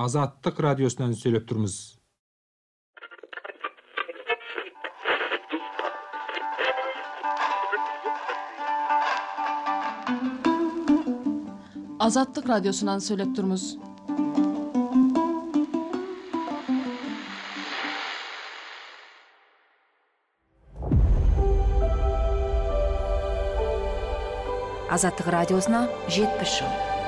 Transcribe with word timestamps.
азаттык 0.00 0.60
радиосунан 0.64 1.12
сүйлөп 1.20 1.44
турмуз 1.48 1.74
азаттык 12.06 12.48
радиосунан 12.52 13.02
сүйлөп 13.06 13.34
турмуз 13.36 13.66
азаттык 24.96 25.28
радиосуна 25.36 25.84
жетимиш 26.08 26.56
жыл 26.62 26.99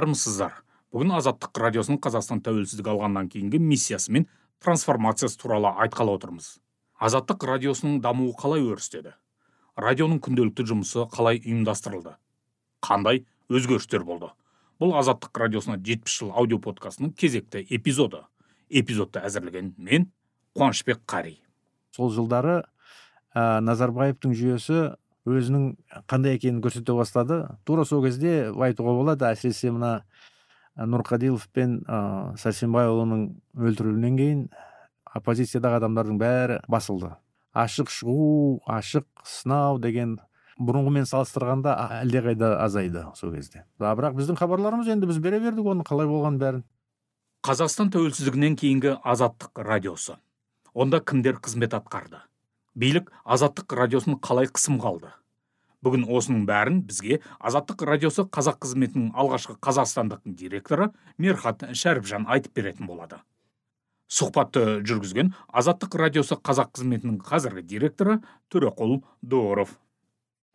армысыздар 0.00 0.62
бүгүн 0.92 1.12
азаттык 1.18 1.58
радиосунун 1.60 2.00
казакстан 2.00 2.40
тәуелсиздик 2.40 2.88
алгандан 2.88 3.28
кийинки 3.28 3.58
миссиясы 3.60 4.12
менен 4.12 4.28
трансформациясы 4.64 5.38
тууралуу 5.38 5.74
айткалы 5.84 6.14
отурмуз 6.16 6.56
азаттык 6.98 7.44
радиосунун 7.44 8.00
дамуу 8.00 8.32
калай 8.32 8.64
өрүстөдү 8.64 9.12
радионун 9.76 10.20
күндөлүктүү 10.24 10.66
жумусу 10.72 11.06
калай 11.12 11.42
уюмдастырылды 11.44 12.16
кандай 12.80 13.24
өзгөрүштөр 13.52 14.04
болду 14.08 14.32
бул 14.80 14.96
азаттык 14.96 15.36
радиосуна 15.44 15.76
жетимиш 15.76 16.18
жыл 16.18 16.32
аудио 16.32 16.58
подкастынын 16.64 17.12
кезекти 17.12 17.66
эпизоду 17.68 18.24
эпизодду 18.68 19.20
әзірлеген 19.20 19.74
мен 19.76 20.08
кубанычбек 20.54 21.04
карий 21.06 21.42
сол 21.96 22.10
жылдары 22.14 22.62
назарбаевдин 23.34 24.32
жүйөсү 24.34 24.80
өзүнүн 25.28 25.76
кандай 26.08 26.36
экенин 26.38 26.62
көрсөтө 26.64 26.96
баштады 26.96 27.42
туура 27.64 27.84
сол 27.84 28.04
кезде 28.04 28.50
айтууга 28.50 28.94
болот 28.96 29.22
асиресе 29.22 29.70
мына 29.70 30.04
нуркадилов 30.76 31.48
менен 31.56 31.82
сарсенбай 32.38 32.88
уулунун 32.88 33.40
өлтүрүлүүнөн 33.56 34.16
кийин 34.16 34.48
оппозициядагы 35.14 35.80
адамдардын 35.80 36.18
баары 36.18 36.60
басылды. 36.68 37.16
Ашык 37.52 37.90
чыгуу 37.90 38.62
ашык 38.66 39.06
сыноо 39.24 39.78
деген 39.78 40.20
салыштырганда 40.56 41.74
алде 42.00 42.22
кайда 42.22 42.62
азайды 42.62 43.04
ошол 43.04 43.34
кезде. 43.34 43.64
А 43.78 43.94
бирок 43.96 44.14
биздин 44.14 44.36
кабарларыбыз 44.36 44.88
энди 44.88 45.06
биз 45.06 45.18
бере 45.18 45.40
бердик 45.40 45.66
ону 45.66 45.84
калай 45.84 46.06
болгонун 46.06 46.38
баарын 46.38 46.64
казакстан 47.42 47.90
тәуелсиздигинен 47.90 48.56
кийинки 48.56 48.98
азаттык 49.02 49.58
радиосу 49.58 50.18
онда 50.74 51.00
кимдер 51.00 51.38
кызмет 51.40 51.74
аткарды 51.74 52.18
бийлик 52.74 53.10
азаттык 53.24 53.72
радиосун 53.72 54.18
калай 54.18 54.46
кысымга 54.46 54.88
алды 54.88 55.12
бүгүн 55.82 56.04
осунун 56.08 56.44
баарын 56.46 56.82
бизге 56.84 57.20
азаттык 57.38 57.82
радиосу 57.82 58.26
казак 58.28 58.58
кызметинин 58.60 59.12
алгачкы 59.14 59.56
казакстандык 59.56 60.20
директору 60.24 60.92
мерхат 61.18 61.64
шарипжан 61.72 62.26
айтып 62.28 62.54
беретін 62.54 62.86
болады. 62.86 63.20
Сухбатты 64.06 64.82
жүргүзгөн 64.84 65.32
азаттык 65.48 65.94
радиосу 65.94 66.36
казак 66.36 66.72
кызметинин 66.74 67.18
казыркы 67.18 67.62
директору 67.62 68.20
төрөкул 68.52 69.04
дооров 69.22 69.78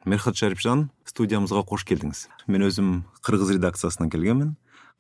мерхат 0.06 0.38
шарипжан 0.38 0.90
студиябызга 1.06 1.64
кош 1.66 1.86
келдиңиз 1.90 2.28
мен 2.48 2.68
өзүм 2.68 2.92
кыргыз 3.26 3.56
редакциясынан 3.56 4.12
келгенмин 4.14 4.54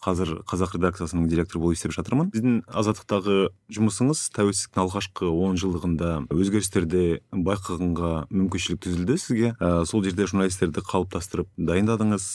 азыр 0.03 0.41
казак 0.49 0.75
редакциясынын 0.75 1.27
директору 1.29 1.61
болуп 1.61 1.77
иштеп 1.77 1.93
жатырмын. 1.95 2.31
Сиздин 2.33 2.63
азаттыктагы 2.67 3.51
жумусуңуз 3.69 4.29
тәуелсиздиктин 4.35 4.83
алгачкы 4.83 5.29
он 5.29 5.55
жылдыгында 5.61 6.27
өзгөрүштөрдү 6.33 7.05
байкаганга 7.31 8.25
мүмкүнчүлүк 8.29 8.83
түзүлдү 8.85 9.17
сизге 9.21 9.53
сол 9.89 10.03
жерде 10.03 10.27
журналисттерди 10.27 10.83
калыпташтырып 10.85 11.49
дайындадыңыз 11.57 12.27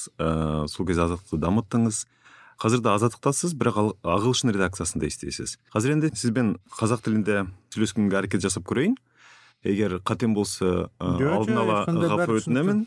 сол 0.70 0.86
кезде 0.88 1.06
азаттыкты 1.06 1.38
дамыттыңыз. 1.44 2.06
Азыр 2.60 2.82
да 2.84 2.92
азаттыктасыз 2.92 3.54
бирок 3.56 3.96
агылшын 4.04 4.52
редакциясында 4.52 5.08
иштейсиз 5.08 5.54
азыр 5.72 5.94
энди 5.94 6.10
сиз 6.12 6.28
менен 6.28 6.58
казак 6.76 7.00
тилинде 7.00 7.46
сүйлөшкөнгө 7.72 8.18
аракет 8.18 8.42
жасап 8.44 8.66
көрөйүн 8.68 8.98
эгер 9.64 10.00
катем 10.00 10.34
болсо 10.34 10.90
алдын 10.98 11.58
ала 11.60 11.84
гафу 11.86 12.38
өтүнөмүн 12.40 12.84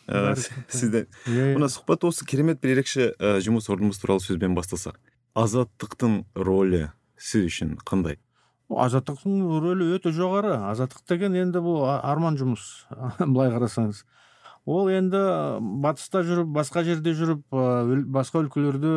сизден 0.69 1.07
мына 1.27 1.69
сухбатыбызды 1.69 2.25
керемет 2.25 2.61
бир 2.61 2.77
ерекше 2.77 3.13
жумуш 3.45 3.69
ордубуз 3.69 4.01
тууралуу 4.01 4.23
сөз 4.25 4.39
менен 4.39 4.55
баштасак 4.57 4.97
азаттыктын 5.35 6.23
ролу 6.35 6.87
сиз 7.17 7.45
үчүн 7.51 7.77
кандай 7.85 8.17
азаттыктын 8.69 9.43
ролу 9.61 9.91
өтө 9.97 10.13
жогору 10.17 10.55
азаттык 10.71 11.05
деген 11.09 11.35
энди 11.35 11.61
бул 11.61 11.85
арман 11.85 12.37
жумуш 12.37 12.87
былай 13.19 13.53
карасаңыз 13.53 14.03
ол 14.65 14.89
энди 14.89 15.19
батыста 15.83 16.23
жүрүп 16.23 16.49
башка 16.55 16.83
жерде 16.87 17.13
жүрүп 17.19 17.43
башка 18.15 18.39
өлкөлөрдө 18.39 18.93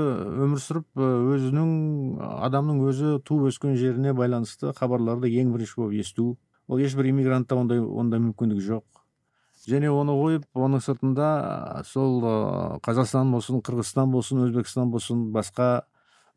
өмүр 0.46 0.62
сүрүп 0.62 1.04
өзүнүн 1.36 2.20
адамдын 2.48 2.84
өзү 2.88 3.16
тууп 3.26 3.50
өскөн 3.50 3.76
жерине 3.80 4.14
байланыштуу 4.14 4.72
кабарларды 4.78 5.32
эң 5.42 5.52
биринчи 5.52 5.80
болуп 5.80 5.98
эстүү 6.04 6.36
ол 6.68 6.78
бир 6.78 7.06
иммигрантта 7.06 7.56
ондай 7.56 7.80
ондай 7.80 8.20
мүмкүндүк 8.20 8.60
жок 8.60 8.84
және 9.66 9.90
оны 9.90 10.12
коюп 10.12 10.44
анын 10.54 10.80
сыртында 10.80 11.82
сол 11.84 12.78
казакстан 12.82 13.32
болсун 13.32 13.62
кыргызстан 13.62 14.10
болсун 14.10 14.44
өзбекстан 14.46 14.90
болсун 14.90 15.30
башка 15.32 15.86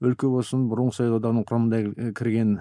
өлкө 0.01 0.29
болсун 0.29 0.67
мурунку 0.67 0.95
совет 0.95 1.13
одагынын 1.19 1.45
курамына 1.45 2.13
кирген 2.13 2.59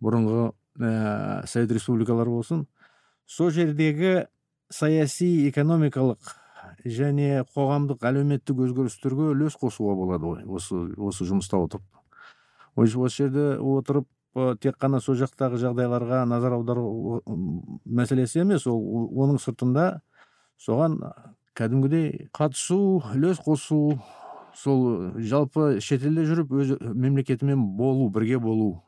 мурунку 0.00 0.54
совет 0.78 1.72
республикалары 1.72 2.30
болсун 2.30 2.66
сол 3.26 3.50
жердеги 3.50 4.26
саясий 4.70 5.48
экономикалык 5.50 6.18
және 6.84 7.44
коомдук 7.54 8.04
әлеуметтик 8.04 8.58
өзгөрүштөргө 8.66 9.32
үлөс 9.34 9.56
кошууга 9.56 9.94
болот 9.94 10.22
го 10.22 10.56
осы 10.56 10.76
осы 10.96 11.24
жумушта 11.24 11.58
отуруп 11.58 11.84
осы 12.76 13.24
жерде 13.24 13.58
отуруп 13.58 14.08
тек 14.34 14.76
кана 14.78 15.00
сол 15.00 15.14
жактагы 15.14 15.58
жагдайларга 15.58 16.24
назар 16.26 16.52
аударуу 16.52 17.22
маселеси 17.84 18.42
эмес 18.42 18.66
ол 18.66 19.10
онун 19.16 19.38
сыртында 19.38 20.00
соган 20.58 21.00
кәдимгидей 21.54 22.28
катышуу 22.32 23.02
үлөс 23.14 23.40
кошуу 23.42 23.98
сол 24.54 25.12
жалпы 25.18 25.78
чет 25.80 26.04
элде 26.04 26.26
жүрүп 26.28 26.52
өз 26.52 26.76
мемлекети 26.80 27.44
менен 27.44 27.64
болуу 27.78 28.10
бирге 28.10 28.38
болуу 28.38 28.82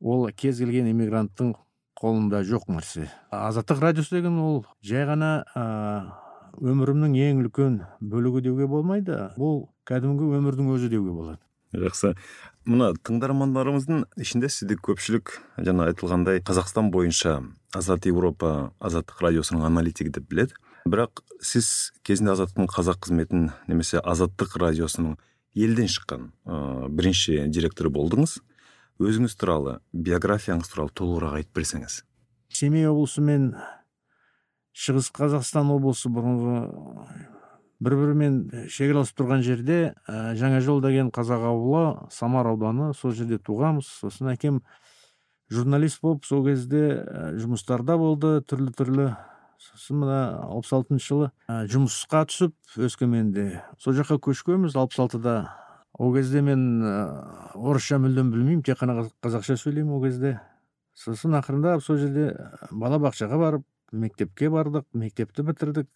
ол 0.00 0.28
кез 0.30 0.58
келген 0.58 0.90
иммигранттын 0.90 1.54
колунда 1.94 2.44
жок 2.44 2.68
нерсе 2.68 3.10
азаттык 3.30 3.80
радиосу 3.82 4.14
деген 4.16 4.38
ол 4.38 4.64
жай 4.82 5.06
гана 5.06 5.32
өмүрүмдүн 6.58 7.16
эң 7.16 7.42
үлкөн 7.44 7.80
бөлүгү 8.00 8.44
деуге 8.46 8.66
болмойт 8.70 9.10
бул 9.36 9.68
кәдимги 9.88 10.30
өмүрдүн 10.38 10.72
өзү 10.76 10.90
деуге 10.94 11.12
болот 11.12 11.47
жакшы 11.72 12.14
мына 12.68 12.92
тыңдармандарыбыздын 13.04 14.06
ичинде 14.20 14.48
сизди 14.52 14.76
көпчүлүк 14.76 15.34
жана 15.64 15.88
айтылгандай 15.90 16.40
казакстан 16.44 16.90
боюнча 16.90 17.42
азат 17.74 18.06
европа 18.06 18.72
азаттык 18.80 19.20
радиосунун 19.22 19.66
аналитиги 19.66 20.12
деп 20.14 20.28
билет 20.28 20.54
бирок 20.86 21.24
сиз 21.40 21.92
кезинде 22.02 22.32
азаттыктын 22.32 22.68
казак 22.68 23.00
кызметинин 23.04 23.50
немесе 23.66 23.98
азаттык 23.98 24.56
радиосунун 24.56 25.18
элден 25.54 25.88
чыккан 25.88 26.32
биринчи 26.90 27.44
директору 27.48 27.90
болдуңуз 27.90 28.38
өзүңүз 28.98 29.36
тууралуу 29.38 29.78
биографияңыз 29.92 30.72
тууралуу 30.72 30.94
толугураак 31.00 31.40
айтып 31.42 31.60
берсеңиз 31.60 32.02
семей 32.48 32.88
облусу 32.88 33.22
менен 33.22 33.54
чыгыс 34.72 35.10
казакстан 35.10 35.70
облусу 35.70 36.08
мурунку 36.08 37.06
бири 37.80 38.14
менен 38.14 38.68
шекаралашып 38.68 39.16
турган 39.16 39.42
жерде 39.42 39.94
жаңа 40.08 40.60
жол 40.60 40.82
деген 40.82 41.10
казак 41.10 41.40
абалы 41.40 42.08
самар 42.10 42.46
ауданы 42.46 42.92
сол 42.94 43.12
жерде 43.12 43.38
тууганбыз 43.38 43.86
сосын 44.00 44.32
акем 44.32 44.62
журналист 45.50 46.00
болуп 46.02 46.24
сол 46.24 46.44
кезде 46.44 47.04
жумуштарда 47.38 47.96
болду 47.96 48.40
түрлүү 48.42 48.74
түрлүү 48.78 49.08
сосын 49.58 50.02
мына 50.02 50.18
алпыс 50.46 50.72
алтынчы 50.72 51.06
жылы 51.06 51.30
жумушка 51.70 52.24
түшүп 52.30 52.82
өскөменде 52.88 53.46
сол 53.78 53.96
жака 53.96 54.18
көчкөнбүз 54.22 54.76
алпыс 54.78 55.00
алтыда. 55.02 55.38
Ол 55.98 56.14
кезде 56.14 56.42
мен 56.42 56.82
орусча 57.54 57.98
мүлдем 57.98 58.30
билбейм 58.30 58.62
тек 58.62 58.78
гана 58.78 59.08
казакча 59.22 59.56
сүйлөйм 59.58 59.90
ол 59.96 60.04
кезде 60.04 60.36
сосын 60.94 61.34
акырындап 61.34 61.82
сол 61.82 61.98
жерде 61.98 62.36
бала 62.70 62.98
бакчага 63.02 63.38
барып 63.38 63.66
мектепке 63.90 64.50
бардык 64.50 64.86
мектепти 64.92 65.42
битирдик 65.42 65.88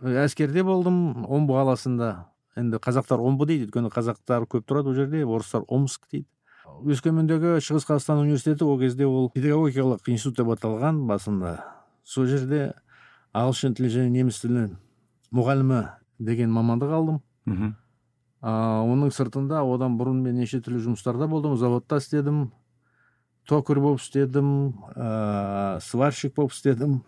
аскерде 0.00 0.62
болдум 0.64 1.24
омбу 1.28 1.54
калаасында 1.54 2.26
энди 2.56 2.78
казактар 2.78 3.20
омбу 3.20 3.46
дейт 3.46 3.66
өйткөнү 3.68 3.90
казактар 3.90 4.46
көп 4.46 4.66
турат 4.66 4.84
бул 4.84 4.94
жерде 4.94 5.24
орустар 5.24 5.62
омск 5.68 6.08
дейт 6.12 6.26
өскөмөндөгү 6.66 7.58
чыгыс 7.60 7.84
казакстан 7.84 8.22
университети 8.24 8.64
ол 8.64 8.78
кезде 8.80 9.06
ол 9.06 9.30
педагогикалык 9.30 10.08
институт 10.08 10.36
деп 10.38 10.52
аталган 10.56 11.06
башында 11.06 11.58
сол 12.04 12.26
жерде 12.26 12.72
агылшын 13.32 13.74
тили 13.74 13.88
және 13.88 14.10
немис 14.10 14.40
тилинин 14.40 14.78
мугалими 15.30 15.88
деген 16.18 16.50
мамандык 16.50 16.90
алдым. 16.90 17.20
Мунун 18.40 19.10
сыртында 19.12 19.62
одан 19.62 19.96
мурун 19.98 20.22
мен 20.24 20.38
нече 20.40 20.60
түрлүү 20.64 20.80
жумуштарда 20.86 21.28
болдум 21.28 21.56
заводдо 21.56 21.98
иштедим 21.98 22.52
токарь 23.48 23.80
болуп 23.80 24.00
иштедим 24.00 24.74
сварщик 25.84 26.34
болуп 26.34 26.52
иштедим 26.52 27.02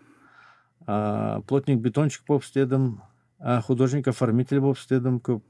плотник 0.85 1.79
бетонщик 1.81 2.25
болуп 2.27 2.43
иштедим 2.43 3.01
а, 3.39 3.61
художник 3.61 4.07
оформитель 4.07 4.61
болып 4.63 4.79
істедім 4.79 5.19
көп 5.19 5.41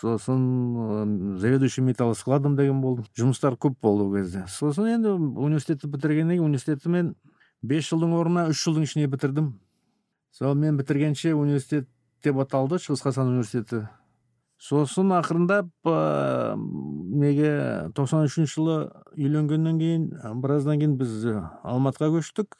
сосын 0.00 1.38
заведующий 1.38 1.82
металлоскладом 1.82 2.56
деген 2.56 2.80
болдым. 2.82 3.06
Жұмыстар 3.16 3.56
көп 3.56 3.78
болды 3.80 4.04
ол 4.04 4.14
кезде. 4.14 4.44
Сосын 4.48 4.90
енді 4.96 5.14
университетті 5.14 5.88
бітіргеннен 5.88 6.36
кейін 6.36 6.44
университетті 6.44 6.88
мен 6.92 7.14
бес 7.62 7.88
жылдың 7.88 8.12
орнына 8.18 8.48
үш 8.50 8.64
жылдың 8.66 8.88
ішінде 8.88 9.08
бітірдім. 9.08 9.52
Сол 10.32 10.54
мен 10.54 10.76
бітіргенше 10.76 11.34
университет 11.34 11.88
деп 12.24 12.40
аталды 12.42 12.80
шығыс 12.82 13.04
қазақстан 13.04 13.30
университеті. 13.30 13.86
Сосын 14.58 15.12
ақырындап 15.14 15.70
ә, 15.86 16.56
неге 16.56 17.90
тоқсан 17.94 18.26
үшінші 18.28 18.58
жылы 18.58 18.76
үйленгеннен 19.16 19.78
кейін 19.78 20.06
біраздан 20.42 20.80
кейін 20.80 20.98
біз 20.98 21.24
алматыға 21.62 22.14
көштік. 22.18 22.58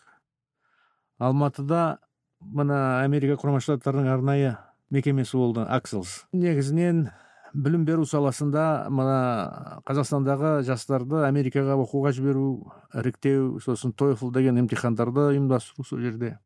Алматыда 1.18 1.98
мына 2.40 3.02
америка 3.04 3.36
құрама 3.40 3.60
штаттарының 3.64 4.10
арнайы 4.12 4.56
мекемесі 4.94 5.38
болды 5.38 5.64
акселс. 5.68 6.24
Негізінен 6.32 7.08
білім 7.54 7.84
беру 7.86 8.04
саласында 8.06 8.88
мына 8.90 9.80
қазақстандағы 9.86 10.56
жастарды 10.66 11.22
америкаға 11.28 11.76
оқуға 11.84 12.12
жіберу 12.16 12.48
іріктеу 12.94 13.60
сосын 13.64 13.94
тойфл 13.94 14.32
деген 14.34 14.58
емтихандарды 14.64 15.30
ұйымдастыру 15.30 15.86
сол 15.86 16.02
жерде. 16.02 16.38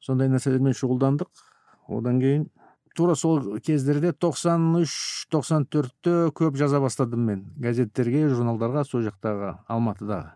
Сондай 0.00 0.30
нәрселермен 0.32 0.76
шұғылдандық. 0.76 1.28
Одан 1.90 2.20
кейін 2.22 2.46
тура 2.96 3.16
сол 3.18 3.58
кездерде 3.58 4.12
93 4.12 5.26
94-те 5.30 6.14
көп 6.36 6.56
жаза 6.58 6.80
бастадым 6.82 7.26
мен 7.26 7.42
газеттерге 7.58 8.28
журналдарға 8.30 8.84
сол 8.86 9.04
жақтағы 9.06 9.56
алматыдағы. 9.68 10.34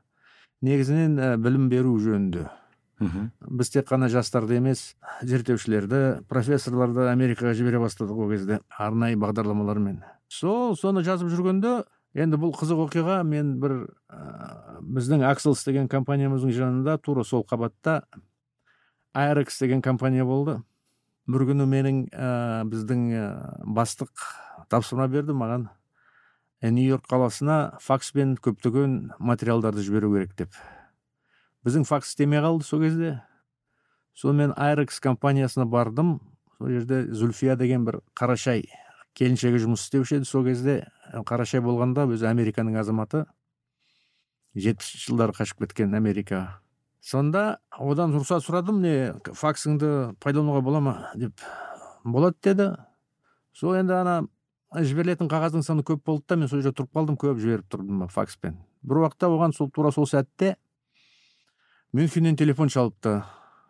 Негізінен 0.65 1.19
ә, 1.19 1.35
білім 1.37 1.69
беру 1.69 1.97
жөнінде. 2.01 2.49
Мхм. 3.01 3.31
Біз 3.41 3.71
тек 3.75 3.89
қана 3.89 4.09
жастарды 4.13 4.59
емес 4.59 4.95
зерттеушілерді 5.23 6.27
профессорларды 6.29 7.09
америкаға 7.11 7.55
жібере 7.57 7.81
бастадық 7.83 8.25
ол 8.25 8.31
кезде 8.31 8.61
арнайы 8.71 9.17
бағдарламалармен. 9.21 10.03
Сол 10.29 10.77
соны 10.77 11.05
жазып 11.07 11.31
жүргенде 11.33 11.83
енді 12.15 12.39
бұл 12.41 12.55
қызық 12.55 12.85
оқиға 12.87 13.23
мен 13.27 13.57
бір 13.63 13.77
ә, 14.09 14.79
біздің 14.81 15.25
акселс 15.27 15.65
деген 15.67 15.89
компаниямыздың 15.89 16.55
жанында 16.55 16.99
тура 17.03 17.25
сол 17.25 17.45
қабатта 17.45 18.05
айрекс 19.15 19.59
деген 19.61 19.83
компания 19.83 20.25
болды. 20.25 20.61
Бір 21.27 21.49
күні 21.51 21.67
менің 21.67 22.05
ә, 22.13 22.63
біздің 22.71 23.09
ә, 23.19 23.25
бастық 23.65 24.11
тапсырма 24.71 25.09
берді 25.09 25.35
маған 25.35 25.69
нью 26.63 26.95
йорк 26.95 27.09
қаласына 27.11 27.77
факспен 27.83 28.39
көптеген 28.41 29.13
материалдарды 29.19 29.83
жіберу 29.85 30.15
керек 30.15 30.35
деп. 30.39 30.55
Біздің 31.65 31.87
факс 31.89 32.13
істемей 32.13 32.43
қалды 32.45 32.65
сол 32.65 32.85
кезде. 32.85 33.21
Сонымен 34.15 34.55
айрекс 34.57 35.01
компаниясына 35.01 35.67
бардым. 35.67 36.21
Сол 36.59 36.69
жерде 36.69 37.05
зүлфия 37.13 37.57
деген 37.57 37.85
бір 37.85 38.01
қарашай 38.15 38.67
келіншегі 39.15 39.63
жұмыс 39.65 39.87
істеуші 39.87 40.21
еді. 40.21 40.29
Сол 40.29 40.45
кезде 40.45 40.83
қарашай 41.13 41.65
болғанда 41.65 42.07
өзі 42.11 42.29
американың 42.31 42.79
азаматы. 42.81 43.25
Жетпісінші 44.55 45.09
жылдары 45.11 45.35
қашып 45.35 45.65
кеткен 45.65 45.97
америкаға 45.99 46.61
сонда 47.05 47.59
одан 47.77 48.15
рұқсат 48.17 48.45
сұрадым 48.47 48.81
не 48.81 48.95
факсыңды 49.37 50.15
пайдалануға 50.25 50.63
бола 50.65 50.81
ма 50.81 50.95
деп. 51.15 51.43
Болады 52.05 52.39
деді. 52.43 52.69
Сол 53.53 53.77
енді 53.77 53.93
ана 53.99 54.15
жіберілетін 54.75 55.29
қағаздың 55.31 55.63
саны 55.67 55.85
көп 55.87 56.05
болды 56.07 56.25
да 56.29 56.39
мен 56.41 56.49
сол 56.49 56.63
жерде 56.63 56.75
тұрып 56.79 56.97
қалдым 56.97 57.19
көп 57.21 57.41
жіберіп 57.43 57.69
тұрдым 57.71 58.07
факспен. 58.09 58.57
Бір 58.83 59.05
уақытта 59.05 59.29
оған 59.29 59.53
сол 59.57 59.71
тура 59.71 59.93
сол 59.93 60.09
сәтте 60.09 60.57
мюнхеннен 61.95 62.37
телефон 62.37 62.69
шалыпты 62.69 63.23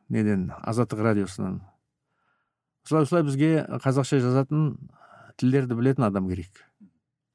неден 0.09 0.51
азаттық 0.65 1.03
радиосынан. 1.05 1.61
Осылай 2.85 3.05
осылай 3.05 3.23
бізге 3.27 3.51
қазақша 3.85 4.21
жазатын 4.25 4.79
тілдерді 5.37 5.77
білетін 5.77 6.07
адам 6.09 6.31
керек. 6.31 6.65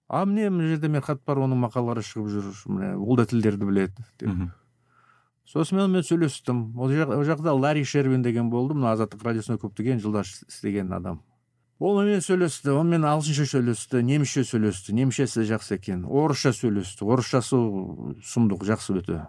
А 0.09 0.25
міне 0.25 0.49
мына 0.49 0.71
жерде 0.71 0.89
медхат 0.89 1.21
бар 1.25 1.43
оның 1.45 1.61
мақалалары 1.67 2.01
шығып 2.01 2.31
жүр 2.33 2.49
міне 2.73 2.95
ол 2.97 3.15
да 3.21 3.27
тілдерді 3.29 3.69
біледі 3.69 4.05
деп. 4.17 4.49
Сосын 5.45 5.85
мен 5.89 6.01
сөйлестім. 6.01 6.75
Ол 6.77 6.89
жақ- 6.89 7.15
ол 7.17 7.23
жақта 7.23 7.53
ларри 7.53 7.83
шервин 7.83 8.21
деген 8.23 8.49
болды 8.49 8.73
мына 8.73 8.93
азаттық 8.93 9.23
радиосында 9.23 9.61
көптеген 9.61 10.01
жылдар 10.01 10.25
істеген 10.25 10.93
адам. 10.93 11.21
Ол 11.79 12.01
менімен 12.01 12.21
сөйлесті 12.21 12.73
онымен 12.73 13.05
ағылшынша 13.05 13.45
сөйлесті 13.45 14.01
немісше 14.03 14.43
сөйлесті 14.43 14.93
немісшесі 14.93 15.45
жақсы 15.45 15.77
екен 15.77 16.05
орысша 16.05 16.51
сөйлесті 16.51 17.05
орысшасы 17.05 17.55
сұмдық 18.25 18.65
жақсы 18.65 18.97
өте. 18.99 19.27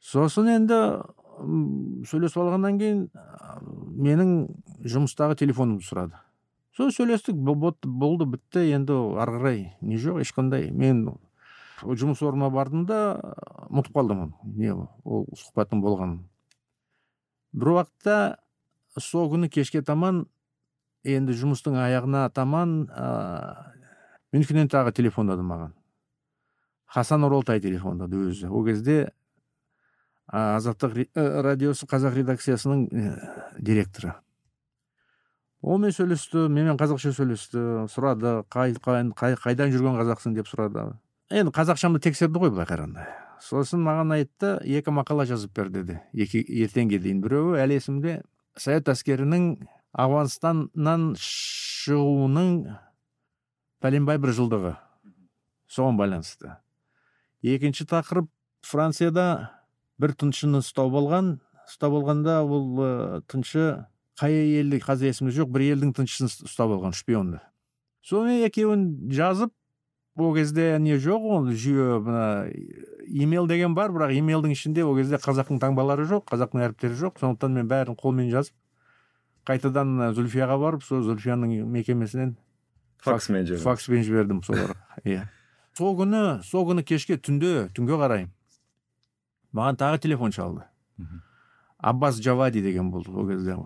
Сосын 0.00 0.50
енді 0.54 0.80
сөйлесіп 2.10 2.42
алғаннан 2.42 2.80
кейін 2.80 3.04
менің 4.00 4.34
жұмыстағы 4.84 5.38
телефонымды 5.40 5.86
сұрады. 5.86 6.20
Сол 6.76 6.92
сөйлестік 6.94 7.36
болды 7.36 8.26
бітті. 8.28 8.66
Енді 8.76 8.96
ары 9.20 9.38
қарай 9.38 9.62
не 9.80 10.00
жоқ 10.00 10.22
ешқандай. 10.24 10.70
Мен 10.70 11.06
жұмыс 11.84 12.20
орныма 12.24 12.50
бардым 12.52 12.84
да 12.88 13.20
ұмытып 13.68 13.96
қалдым 13.96 14.34
не 14.56 14.74
ол 14.74 15.26
сұхбаттың 15.32 15.80
болғанын 15.80 16.20
бір 17.52 17.72
уақытта 17.74 18.16
сол 18.98 19.30
күні 19.32 19.50
кешке 19.50 19.82
таман 19.82 20.24
енді 21.04 21.34
жұмыстың 21.34 21.78
аяғына 21.80 22.28
таман 22.34 22.84
ә, 22.90 23.72
мюнхеннен 24.32 24.68
тағы 24.70 24.92
телефондады 24.94 25.42
маған. 25.46 25.72
Хасан 26.90 27.24
оралтай 27.24 27.60
телефондады 27.62 28.18
өзі. 28.28 28.50
Ол 28.50 28.66
кезде 28.66 29.12
азаттық 30.30 30.96
ә, 31.14 31.24
радиосы 31.42 31.86
қазақ 31.90 32.14
редакциясының 32.20 32.86
ә, 32.88 33.14
директоры. 33.58 34.14
Онымен 35.60 35.92
сөйлесті 35.92 36.46
менімен 36.48 36.78
қазақша 36.80 37.12
сөйлесті 37.12 37.62
сұрады 37.92 38.40
қай, 38.48 38.72
қай, 38.80 39.10
қай- 39.12 39.36
қайдан 39.36 39.74
жүрген 39.74 39.98
қазақсың 40.00 40.36
деп 40.38 40.48
сұрады. 40.48 40.94
Енді 41.30 41.52
қазақшамды 41.52 42.00
тексерді 42.00 42.40
ғой 42.40 42.54
былай 42.54 42.66
қарағанда. 42.70 43.04
Сосын 43.40 43.82
маған 43.84 44.14
айтты 44.16 44.54
екі 44.64 44.92
мақала 44.94 45.26
жазып 45.28 45.52
бер 45.56 45.68
деді. 45.68 46.00
Екі 46.14 46.40
ертеңге 46.64 46.98
дейін 47.00 47.20
біреуі 47.24 47.60
әлі 47.60 47.76
есімде 47.76 48.22
совет 48.56 48.88
әскерінің 48.88 49.52
ауғанстаннан 49.92 51.14
шығуының 51.20 52.50
пәленбай 53.80 54.18
бір 54.20 54.34
жылдығы. 54.36 54.74
Соған 55.70 56.00
байланысты. 56.00 56.56
Екінші 57.42 57.86
тақырып 57.88 58.28
францияда 58.66 59.59
бір 60.00 60.16
тыншыны 60.16 60.62
ұстау 60.64 60.90
болған 60.92 61.36
ұстап 61.68 61.92
болғанда 61.94 62.40
ол 62.42 62.80
ы, 62.80 62.90
тыншы 63.30 63.86
қай 64.20 64.34
елді 64.60 64.80
қазір 64.82 65.12
есімде 65.12 65.36
жоқ 65.36 65.52
бір 65.54 65.66
елдің 65.74 65.94
тыншысын 66.00 66.48
ұстап 66.48 66.72
алған 66.74 66.96
шпионды. 66.96 67.40
Соны 68.02 68.40
екеуін 68.46 69.12
жазып 69.12 69.52
ол 70.20 70.34
кезде 70.34 70.74
не 70.80 70.96
жоқ 71.00 71.28
ол 71.36 71.50
жүйе 71.52 72.00
мына 72.04 72.24
имейл 73.06 73.46
деген 73.48 73.76
бар 73.76 73.92
бірақ 73.94 74.16
имейлдің 74.18 74.56
ішінде 74.56 74.84
ол 74.84 74.96
кезде 74.98 75.20
қазақтың 75.20 75.60
таңбалары 75.62 76.08
жоқ 76.10 76.26
қазақтың 76.32 76.64
әріптері 76.66 76.98
жоқ. 76.98 77.20
Сондықтан 77.22 77.54
мен 77.60 77.68
бәрін 77.70 77.96
қолмен 78.00 78.32
жазып 78.32 78.56
қайтадан 79.48 79.94
ана 79.96 80.10
зүлфияға 80.16 80.58
барып 80.60 80.84
сол 80.84 81.04
зүлфияның 81.06 81.64
мекемесінен 81.70 82.34
факсмен 83.00 83.46
жібердім. 83.46 83.64
факспен 83.64 84.04
жібердім 84.04 84.42
соларға. 84.44 84.76
Иә. 85.04 85.24
Сол 85.78 85.96
күні 85.96 86.42
сол 86.44 86.66
күні 86.68 86.84
кешке 86.84 87.16
түнде 87.16 87.70
түнге 87.72 87.96
қарай 87.96 88.28
маған 89.52 89.76
тағы 89.76 89.98
телефон 89.98 90.32
шалды. 90.32 90.64
Аббас 91.78 92.20
джавади 92.20 92.60
деген 92.62 92.90
болды 92.90 93.10
ол 93.10 93.28
кезде. 93.28 93.56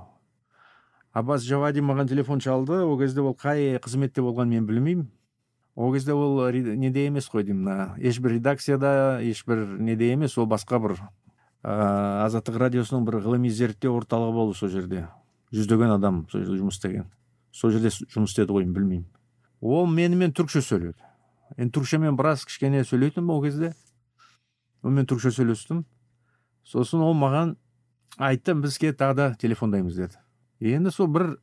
Аббас 1.13 1.43
джавади 1.43 1.81
маған 1.81 2.09
телефон 2.09 2.41
шалды. 2.41 2.85
Ол 2.85 2.99
кезде 2.99 3.21
ол 3.21 3.35
қай 3.35 3.79
қызметте 3.79 4.23
болғанын 4.23 4.61
мен 4.61 4.67
білмеймін. 4.67 5.11
Ол 5.75 5.93
кезде 5.93 6.13
ол 6.13 6.51
неде 6.53 7.07
емес 7.07 7.29
қой 7.29 7.43
деймін 7.43 7.65
мына 7.65 7.95
ешбір 7.99 8.37
редакцияда 8.37 9.21
ешбір 9.23 9.67
неде 9.79 10.13
емес 10.13 10.39
ол 10.39 10.47
басқа 10.47 10.79
бір 10.79 10.95
ыыы 11.65 12.25
азаттық 12.27 12.59
радиосының 12.63 13.05
бір 13.05 13.19
ғылыми 13.25 13.51
зерттеу 13.51 13.97
орталығы 13.99 14.33
болды 14.33 14.59
сол 14.59 14.69
жерде. 14.69 15.09
Жүздеген 15.51 15.97
адам 15.97 16.27
сол 16.31 16.45
жерде 16.45 16.61
жұмыс 16.61 16.79
істеген. 16.79 17.11
Сол 17.51 17.75
жерде 17.75 17.91
жұмыс 17.91 18.31
істеді 18.31 18.55
ғой 18.55 18.69
білмеймін. 18.69 19.09
Ол 19.61 19.87
менімен 19.91 20.31
түркше 20.31 20.63
сөйледі. 20.63 20.99
Енді 21.57 21.75
түркшемен 21.75 22.17
біраз 22.19 22.45
кішкене 22.47 22.85
сөйлейтінмін 22.85 23.35
ол 23.35 23.43
кезде. 23.43 23.73
Онымен 24.85 25.09
түркше 25.09 25.33
сөйлестім 25.35 25.85
сосын 26.69 27.03
ол 27.05 27.17
маған 27.17 27.57
айтты 28.21 28.55
бізге 28.55 28.93
тағы 28.93 29.17
да 29.19 29.29
телефондаймыз 29.41 29.97
деді 29.97 30.75
енді 30.75 30.93
сол 30.95 31.09
бір 31.09 31.39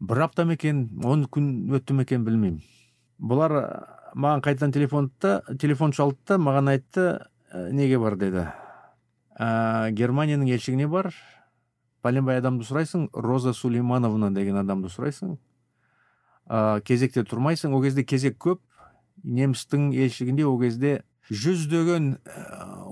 бір 0.00 0.24
апта 0.26 0.44
ма 0.44 0.58
екен 0.58 0.88
он 1.04 1.24
күн 1.30 1.70
өтті 1.78 1.94
ме 1.94 2.04
екен 2.04 2.26
білмеймін 2.26 2.60
бұлар 3.18 3.54
маған 4.14 4.42
қайтадан 4.44 4.74
телефонды 4.74 5.38
телефон 5.60 5.92
шалды 5.92 6.18
да 6.28 6.38
маған 6.38 6.74
айтты 6.74 7.06
«Ә, 7.54 7.70
неге 7.70 8.00
бар 8.02 8.16
деді 8.18 8.48
ә, 9.38 9.90
германияның 9.94 10.50
елшілігіне 10.50 10.88
бар 10.90 11.12
пәленбай 12.02 12.40
адамды 12.42 12.66
сұрайсың 12.66 13.08
роза 13.14 13.54
сулеймановна 13.54 14.32
деген 14.34 14.58
адамды 14.58 14.90
сұрайсың 14.90 15.36
ә, 16.50 16.80
кезекте 16.82 17.22
тұрмайсың 17.22 17.74
ол 17.74 17.82
кезде 17.86 18.02
кезек 18.02 18.40
көп 18.42 18.60
немістің 19.22 19.92
елшілігінде 19.94 20.46
ол 20.50 20.58
кезде 20.60 21.04
жүздеген 21.30 22.18
ә, 22.24 22.42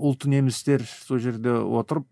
ұлт 0.01 0.25
немістер 0.29 0.81
сол 0.87 1.19
жерде 1.21 1.51
отырып 1.53 2.07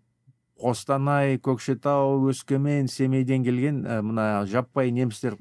қостанай 0.62 1.38
көкшетау 1.42 2.20
өскемен 2.30 2.86
семейден 2.88 3.42
келген 3.44 3.82
ә, 3.86 4.00
мына 4.02 4.44
жаппай 4.46 4.92
немістер 4.94 5.36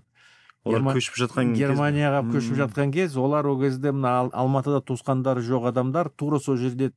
олар 0.64 0.80
Герма- 0.82 0.96
көшіп 0.98 1.20
жатқан 1.22 1.54
кез- 1.54 1.62
германияға 1.68 2.24
көшіп 2.32 2.58
жатқан 2.64 2.92
кез 2.94 3.16
олар 3.18 3.46
ол 3.46 3.60
кезде 3.62 3.92
мына 3.92 4.10
Ал- 4.24 4.32
алматыда 4.34 4.82
туысқандары 4.82 5.42
жоқ 5.46 5.70
адамдар 5.70 6.10
тура 6.10 6.40
сол 6.40 6.58
жерде 6.58 6.92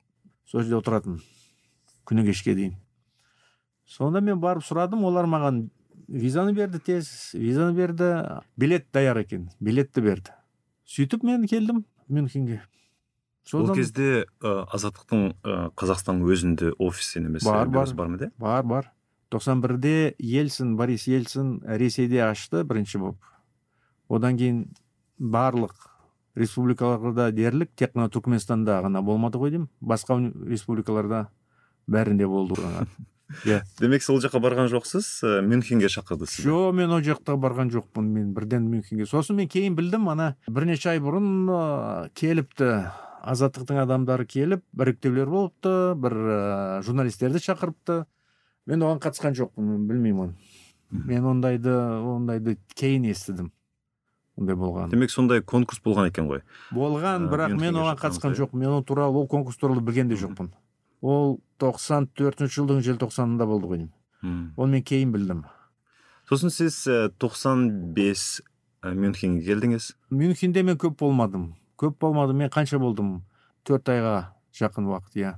сол 0.46 0.62
жерде 0.62 0.76
отыратын 0.80 1.20
күні 2.06 2.24
кешке 2.26 2.54
дейін. 2.54 2.74
Сонда 3.88 4.20
мен 4.20 4.40
барып 4.40 4.64
сұрадым 4.64 5.04
олар 5.04 5.24
маған 5.28 5.68
визаны 6.08 6.52
берді 6.56 6.78
тез 6.84 7.32
визаны 7.34 7.72
берді 7.76 8.40
билет 8.56 8.86
даяр 8.92 9.16
екен 9.20 9.50
билетті 9.60 10.00
берді. 10.04 10.30
Сөйтіп 10.88 11.22
мен 11.24 11.46
келдім 11.46 11.84
мюнхенге. 12.08 12.60
Ол 13.52 13.68
кезде 13.74 14.24
ә, 14.40 14.64
азаттықтың 14.72 15.24
ә, 15.44 15.70
қазақстан 15.76 16.22
өзінде 16.24 16.72
офисі 16.78 17.20
немесе 17.20 17.50
Бар, 17.50 17.68
бар. 17.68 17.92
бар 17.94 18.08
ма 18.08 18.30
бар 18.38 18.62
бар. 18.64 18.90
91-де 19.30 20.14
ельцин 20.18 20.76
борис 20.76 21.08
ельцин 21.08 21.60
ресейде 21.66 22.22
ашты 22.22 22.62
бірінші 22.64 22.98
болып. 22.98 23.18
Одан 24.08 24.36
кейін 24.38 24.68
барлық 25.18 25.74
республикаларда 26.36 27.30
дерлік 27.32 27.70
тек 27.76 27.94
қана 27.94 28.08
түркменстанда 28.12 28.80
ғана 28.84 29.02
болмады 29.02 29.38
ғой 29.38 29.50
деймін. 29.54 29.68
Басқа 29.80 30.20
республикаларда 30.48 31.26
бәрінде 31.90 32.26
болды 32.30 32.54
иә. 33.44 33.62
Демек 33.80 34.02
сол 34.04 34.20
жаққа 34.22 34.40
барған 34.44 34.68
жоқсыз 34.70 35.08
ә, 35.24 35.40
мюнхенге 35.42 35.88
шақырды 35.90 36.28
сізді? 36.28 36.48
Жоқ 36.48 36.72
мен 36.76 36.92
ол 36.94 37.00
жаққа 37.02 37.36
барған 37.40 37.72
жоқпын. 37.74 38.04
мен 38.04 38.32
бірден 38.34 38.68
мюнхенге. 38.70 39.06
Сосын 39.06 39.36
мен 39.36 39.48
кейін 39.48 39.74
білдім 39.74 40.08
ана 40.08 40.36
бірнеше 40.46 40.90
ай 40.94 41.00
бұрын 41.00 41.48
ә, 41.50 42.10
келіпті. 42.14 42.90
Азаттықтың 43.24 43.80
адамдары 43.84 44.26
келіп 44.28 44.62
іріктеулер 44.80 45.30
болыпты 45.32 45.72
бір 46.00 46.14
ә, 46.14 46.82
журналистерді 46.84 47.40
шақырыпты. 47.42 48.04
Мен 48.68 48.84
оған 48.84 49.00
қатысқан 49.04 49.36
жоқпын 49.36 49.86
білмеймін 49.88 50.22
оны. 50.28 50.34
Мен 50.90 51.26
ондайды 51.28 51.72
ондайды 51.74 52.56
кейін 52.76 53.08
естідім. 53.10 53.50
Ондай 54.36 54.56
болған 54.58 54.90
демек 54.90 55.12
сондай 55.14 55.42
конкурс 55.42 55.80
болған 55.84 56.08
екен 56.10 56.28
ғой. 56.30 56.42
Болған 56.74 57.28
Ә, 57.28 57.32
бірақ 57.32 57.56
мен 57.60 57.76
оған 57.78 57.98
қатысқан 58.00 58.34
жоқпын. 58.38 58.60
Мен 58.64 58.76
ол 58.78 58.84
туралы 58.84 59.20
ол 59.20 59.28
конкурс 59.28 59.56
туралы 59.56 59.80
білген 59.80 60.08
де 60.08 60.16
жоқпын. 60.18 60.50
Ол 61.02 61.38
тоқсан 61.60 62.08
төртінші 62.16 62.60
жылдың 62.60 62.80
желтоқсанында 62.82 63.46
болды 63.46 63.68
ғой 63.70 63.82
деймін. 63.84 64.52
Оны 64.56 64.78
мен 64.78 64.82
кейін 64.82 65.12
білдім. 65.12 65.44
Сосын 66.28 66.50
сіз 66.50 66.80
ә, 66.88 67.12
95 67.20 68.40
ә, 68.82 68.94
мюнхенге 68.94 69.44
келдіңіз. 69.44 69.90
Мюнхенде 70.10 70.62
мен 70.64 70.78
көп 70.80 70.96
болмадым. 71.04 71.52
Көп 71.80 71.98
болмадым 72.00 72.42
мен 72.42 72.50
қанша 72.52 72.78
болдым? 72.78 73.22
Төрт 73.64 73.88
айға 73.88 74.16
жақын 74.54 74.88
уақыт 74.90 75.18
иә. 75.20 75.34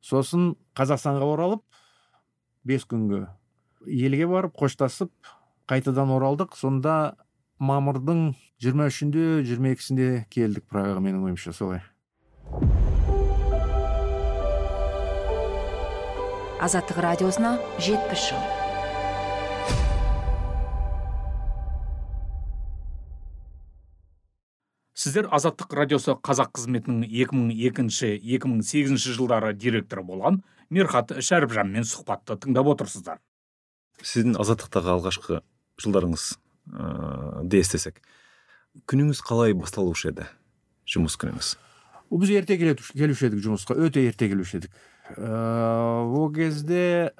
Сосын 0.00 0.54
қазақстанға 0.76 1.28
оралып 1.34 1.64
бес 2.64 2.84
күнге 2.88 3.26
елге 3.86 4.28
барып 4.28 4.56
қоштасып 4.58 5.12
қайтадан 5.70 6.12
оралдық. 6.16 6.56
Сонда 6.56 7.16
мамырдың 7.58 8.34
жиырма 8.60 8.88
үшінде 8.92 9.42
жиырма 9.46 9.74
екісінде 9.74 10.26
келдік 10.32 10.68
прагаға 10.68 11.04
менің 11.04 11.28
ойымша 11.30 11.54
солай. 11.56 11.84
Азаттық 16.60 17.00
радиосына 17.00 17.56
жетпіс 17.80 18.30
жыл. 18.30 18.59
Сіздер 25.00 25.30
азаттық 25.32 25.72
радиосы 25.78 26.12
қазақ 26.20 26.50
қызметінің 26.58 27.06
2002-2008 27.08 28.98
жылдары 29.00 29.54
директоры 29.56 30.04
болған 30.04 30.42
мирхат 30.68 31.14
шәріпжанмен 31.24 31.86
сұхбатты 31.88 32.36
тыңдап 32.42 32.68
отырсыздар. 32.74 33.20
Сіздің 34.04 34.36
азаттықтағы 34.42 34.92
алғашқы 34.96 35.40
жылдарыңыз 35.80 36.26
ә, 36.36 37.44
де 37.48 37.62
естесек. 37.62 38.02
Күніңіз 38.90 39.22
қалай 39.24 39.56
басталушы 39.56 40.12
еді 40.12 40.28
жұмыс 40.84 41.16
күніңіз? 41.20 41.54
Ол 42.10 42.20
біз 42.20 42.34
ерте 42.36 42.58
келуші 42.60 43.30
едік 43.30 43.40
жұмысқа 43.46 43.78
өте 43.80 44.04
ерте 44.04 44.28
келуші 44.28 44.60
едік. 44.60 44.74
Ыыы 45.16 46.12
ол 46.20 46.28
кезде 46.34 47.14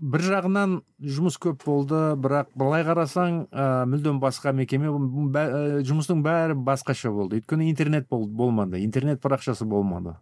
бір 0.00 0.22
жағынан 0.24 0.78
жұмыс 1.04 1.36
көп 1.40 1.60
болды 1.66 1.98
бірақ 2.20 2.48
былай 2.58 2.84
қарасаң 2.88 3.42
ә, 3.52 3.64
мүлдем 3.90 4.20
басқа 4.22 4.54
мекеме 4.56 4.88
ә, 4.88 5.82
жұмыстың 5.84 6.22
бәрі 6.24 6.56
басқаша 6.56 7.12
болды. 7.12 7.40
Өйткені 7.40 7.68
интернет 7.68 8.08
бол, 8.08 8.24
болмады. 8.26 8.80
Интернет 8.82 9.20
парақшасы 9.20 9.66
болмады. 9.68 10.16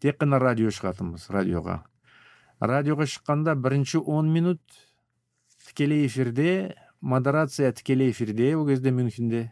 Тек 0.00 0.20
қана 0.22 0.38
радио 0.38 0.70
шығатынбыз 0.70 1.26
радиоға. 1.34 1.80
Радиоға 2.62 3.08
шыққанда 3.10 3.56
бірінші 3.58 3.98
10 4.06 4.30
минут 4.30 4.60
тікелей 5.66 6.06
эфирде 6.06 6.76
модерация 7.00 7.72
тікелей 7.72 8.12
эфирде 8.12 8.54
ол 8.56 8.68
кезде 8.68 8.92
мюнхенде. 8.92 9.50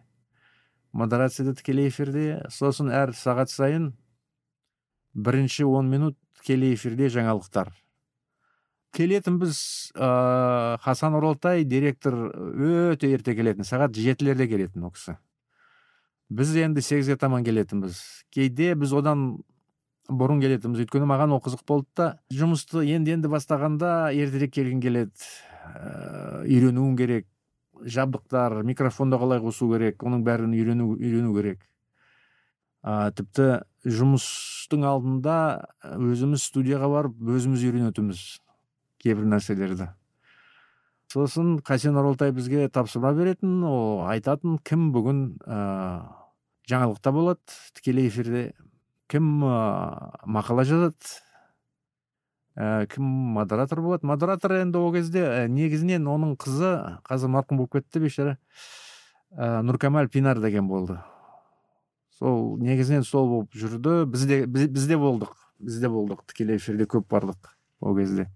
Модерацияда 0.93 1.57
тікелей 1.59 1.91
эфирде. 1.91 2.45
Сосын 2.49 2.93
әр 2.95 3.11
сағат 3.11 3.51
сайын 3.51 3.91
бірінші 5.15 5.67
10 5.67 5.91
минут 5.91 6.19
тікелей 6.39 6.79
эфирде 6.79 7.11
жаңалықтар. 7.11 7.75
Келетін 8.97 9.39
біз 9.41 9.59
ә, 9.95 10.79
хасан 10.83 11.17
оралтай 11.19 11.65
директор 11.65 12.15
өте 12.35 13.11
ерте 13.13 13.35
келетін 13.37 13.67
сағат 13.69 13.97
жетілерде 13.97 14.49
келетін 14.49 14.89
ол 14.89 14.93
кісі. 14.95 15.17
Біз 16.29 16.57
енді 16.57 16.83
сегізге 16.85 17.17
таман 17.17 17.45
келетінбіз. 17.45 18.01
Кейде 18.35 18.75
біз 18.77 18.93
одан 18.93 19.39
бұрын 20.09 20.43
келетінбіз. 20.43 20.85
Өйткені 20.85 21.09
маған 21.09 21.33
ол 21.37 21.41
қызық 21.45 21.65
болды 21.69 21.89
да. 21.97 22.09
Жұмысты 22.33 22.85
енді 22.85 23.17
енді 23.17 23.31
бастағанда 23.33 24.11
ертерек 24.13 24.53
келгің 24.57 24.83
келеді. 24.85 25.31
Ә, 25.73 26.45
үйренуің 26.45 26.97
керек. 27.01 27.29
Жабдықтар 27.79 28.63
микрофонды 28.67 29.17
қалай 29.21 29.41
қосу 29.41 29.71
керек 29.71 30.03
оның 30.03 30.25
бәрін 30.27 30.53
үйрену 30.57 30.91
үйрену 30.99 31.33
керек. 31.37 31.63
А, 32.83 33.11
тіпті 33.13 33.63
жұмыстың 33.87 34.85
алдында 34.85 35.39
өзіміз 35.97 36.45
студияға 36.51 36.91
барып 36.93 37.33
өзіміз 37.39 37.65
үйренетінбіз. 37.69 38.27
Кейбір 39.03 39.29
нәрселерді. 39.35 39.91
Сосын 41.13 41.57
қасен 41.65 41.97
оралтай 41.97 42.35
бізге 42.37 42.69
тапсырма 42.69 43.15
беретін 43.17 43.63
ол 43.65 44.03
айтатын 44.11 44.59
кім 44.61 44.91
бүгін 44.93 45.23
ә, 45.49 46.03
жаңалықта 46.69 47.13
болады 47.17 47.57
тікелей 47.79 48.11
эфирде 48.11 48.53
кім 49.09 49.41
ә, 49.49 49.55
мақала 50.29 50.67
жазады 50.69 51.17
ә, 52.59 52.85
кім 52.93 53.09
модератор 53.39 53.81
болады. 53.81 54.07
Модератор 54.07 54.59
енді 54.59 54.83
ол 54.83 54.93
кезде 54.93 55.25
ә, 55.25 55.47
негізінен 55.49 56.05
оның 56.13 56.37
қызы 56.37 56.75
қазір 57.09 57.33
марқұм 57.39 57.63
болып 57.63 57.79
кетті 57.79 58.05
бейшара 58.05 58.37
ә, 59.33 59.63
нұркамал 59.65 60.11
пинар 60.13 60.43
деген 60.45 60.69
болды. 60.69 60.99
Сол 62.19 62.59
негізінен 62.61 63.07
сол 63.07 63.29
болып 63.31 63.55
жүрді. 63.57 64.03
Бізде 64.11 64.43
біз, 64.45 64.69
бізде 64.75 64.99
болдық. 65.01 65.37
Бізде 65.63 65.89
болдық. 65.89 66.27
Тікелей 66.29 66.59
эфирде 66.59 66.85
көп 66.85 67.09
бардық 67.09 67.55
ол 67.81 67.97
кезде. 67.97 68.29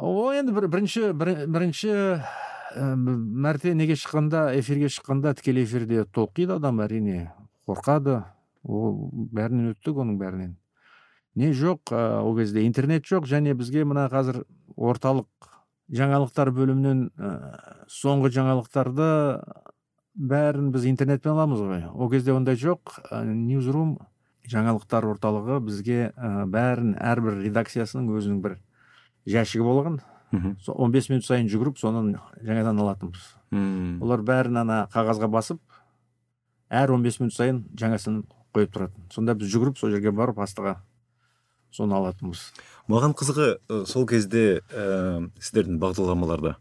Ол 0.00 0.32
енді 0.32 0.52
бір, 0.52 0.68
бірінші 0.68 1.12
бір, 1.12 1.34
бірінші 1.46 1.90
ә, 1.90 2.94
мәрте 2.96 3.74
неге 3.74 3.96
шыққанда 3.98 4.50
эфирге 4.58 4.88
шыққанда 4.88 5.34
тікелей 5.38 5.64
эфирде 5.64 6.04
толқиды 6.04 6.56
адам 6.56 6.80
әрине 6.80 7.30
қорқады. 7.68 8.22
Ол 8.64 9.10
бәрінен 9.12 9.74
өттік 9.74 10.00
оның 10.02 10.18
бәрінен. 10.20 10.56
Не 11.34 11.52
жоқ 11.56 11.92
ә, 11.92 12.20
ол 12.20 12.36
кезде 12.36 12.64
интернет 12.66 13.04
жоқ 13.06 13.28
және 13.28 13.54
бізге 13.54 13.84
мына 13.84 14.08
қазір 14.12 14.42
орталық 14.76 15.28
жаңалықтар 15.90 16.50
бөлімінен 16.54 17.04
ә, 17.16 17.34
соңғы 17.90 18.32
жаңалықтарды 18.36 19.10
бәрін 20.14 20.72
біз 20.74 20.86
интернетпен 20.90 21.32
аламыз 21.32 21.60
ғой. 21.60 21.84
Ол 21.92 22.10
кезде 22.10 22.32
ондай 22.32 22.58
жоқ. 22.58 22.96
Ә, 23.10 23.24
ньюзрум 23.24 23.98
жаңалықтар 24.50 25.06
орталығы 25.12 25.60
бізге 25.66 26.10
ә, 26.10 26.46
бәрін 26.50 26.96
әрбір 26.98 27.40
редакциясының 27.44 28.10
өзінің 28.18 28.42
бір 28.44 28.58
жәшігі 29.26 29.64
болған. 29.66 30.00
Мхм. 30.30 30.56
Со- 30.62 30.76
15 30.78 31.10
минут 31.10 31.24
сайын 31.26 31.48
жүгіріп 31.50 31.78
соны 31.78 32.18
жаңадан 32.42 32.78
алатынбыз. 32.80 33.22
Мм. 33.50 33.98
олар 34.02 34.20
бәрін 34.22 34.60
ана 34.60 34.88
қағазға 34.92 35.26
басып 35.28 35.58
әр 36.70 36.92
15 36.94 37.18
минут 37.20 37.34
сайын 37.34 37.64
жаңасын 37.74 38.22
қойып 38.54 38.70
тұратын. 38.76 39.08
Сонда 39.10 39.34
біз 39.34 39.50
жүгіріп 39.50 39.78
сол 39.78 39.90
жерге 39.90 40.12
барып 40.14 40.38
астыға 40.38 40.76
соны 41.74 41.94
алатынбыз. 41.98 42.52
Маған 42.90 43.14
қызығы 43.18 43.58
ә, 43.68 43.84
сол 43.86 44.06
кезде 44.06 44.60
ә, 44.70 45.30
сіздердің 45.42 45.80
бағдарламаларда 45.82 46.56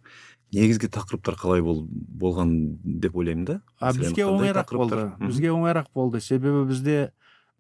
негізгі 0.54 0.90
тақырыптар 0.90 1.38
қалай 1.38 1.62
бол, 1.62 1.84
болған 1.90 2.80
деп 2.84 3.16
ойлаймын 3.18 3.46
да? 3.46 3.62
А 3.80 3.94
бізге 3.94 4.26
оңайырақ 4.26 4.66
тақырыптар? 4.66 5.04
болды. 5.14 5.28
Бізге 5.30 5.52
оңайырақ 5.54 5.90
болды. 5.94 6.22
Себебі 6.22 6.66
бізде 6.70 7.12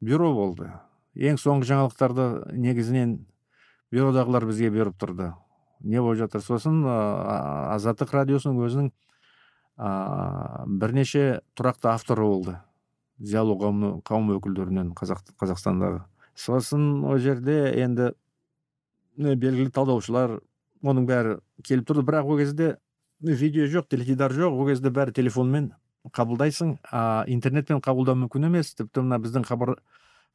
бюро 0.01 0.31
болды. 0.33 0.71
Ең 1.15 1.37
соңғы 1.37 1.69
жаңалықтарды 1.69 2.55
негізінен 2.57 3.19
бюродағылар 3.93 4.45
бізге 4.49 4.69
беріп 4.73 4.97
тұрды. 4.99 5.33
Не 5.81 6.01
болып 6.01 6.19
жатыр? 6.19 6.43
Сосын 6.43 6.83
азаттық 6.85 8.11
радиосының 8.13 8.59
өзінің 8.67 8.89
ә, 9.79 10.65
бірнеше 10.67 11.41
тұрақты 11.55 11.89
авторы 11.93 12.27
болды. 12.27 12.57
Зиялы 13.19 13.55
қауым, 13.55 14.33
өкілдерінен 14.37 14.93
қазақ, 14.95 15.23
қазақстандағы. 15.39 16.03
Сосын 16.35 17.03
ол 17.03 17.17
жерде 17.19 17.73
енді 17.79 18.13
белгілі 19.17 19.71
талдаушылар 19.75 20.37
оның 20.83 21.07
бәрі 21.07 21.39
келіп 21.67 21.89
тұрды. 21.89 22.05
Бірақ 22.07 22.29
ол 22.31 22.39
кезде 22.39 22.77
видео 23.19 23.67
жоқ 23.67 23.89
теледидар 23.91 24.31
жоқ. 24.31 24.55
Ол 24.55 24.69
кезде 24.69 24.91
бәрі 24.91 25.11
телефонмен 25.15 25.73
қабылдайсың. 26.15 26.77
А 26.91 27.25
интернетпен 27.27 27.81
қабылдау 27.83 28.15
мүмкін 28.21 28.47
емес. 28.47 28.71
Тіпті 28.75 29.03
мына 29.03 29.19
біздің 29.19 29.47
хабар 29.47 29.75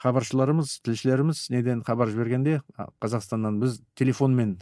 хабаршыларымыз 0.02 0.80
тілшілеріміз 0.84 1.50
неден 1.50 1.82
хабар 1.86 2.08
жібергенде 2.12 2.60
қазақстаннан 3.00 3.60
біз 3.60 3.80
телефонмен 3.94 4.58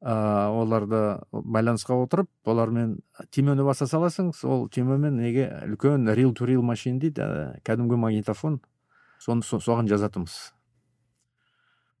ә, 0.00 0.48
оларды 0.50 1.20
байланысқа 1.32 1.96
отырып 2.04 2.28
олармен 2.48 2.98
түймені 3.30 3.64
баса 3.64 3.86
саласың 3.86 4.32
сол 4.36 4.68
түймемен 4.72 5.20
неге 5.20 5.48
үлкен 5.68 6.08
рил 6.14 6.34
ту 6.34 6.46
рил 6.48 6.62
машин 6.62 6.98
дейді 6.98 7.20
ә, 7.22 7.60
кәдімгі 7.64 7.96
магнитофон. 8.00 8.60
Соны 9.20 9.42
со- 9.44 9.60
соған 9.60 9.88
жазатынбыз. 9.88 10.52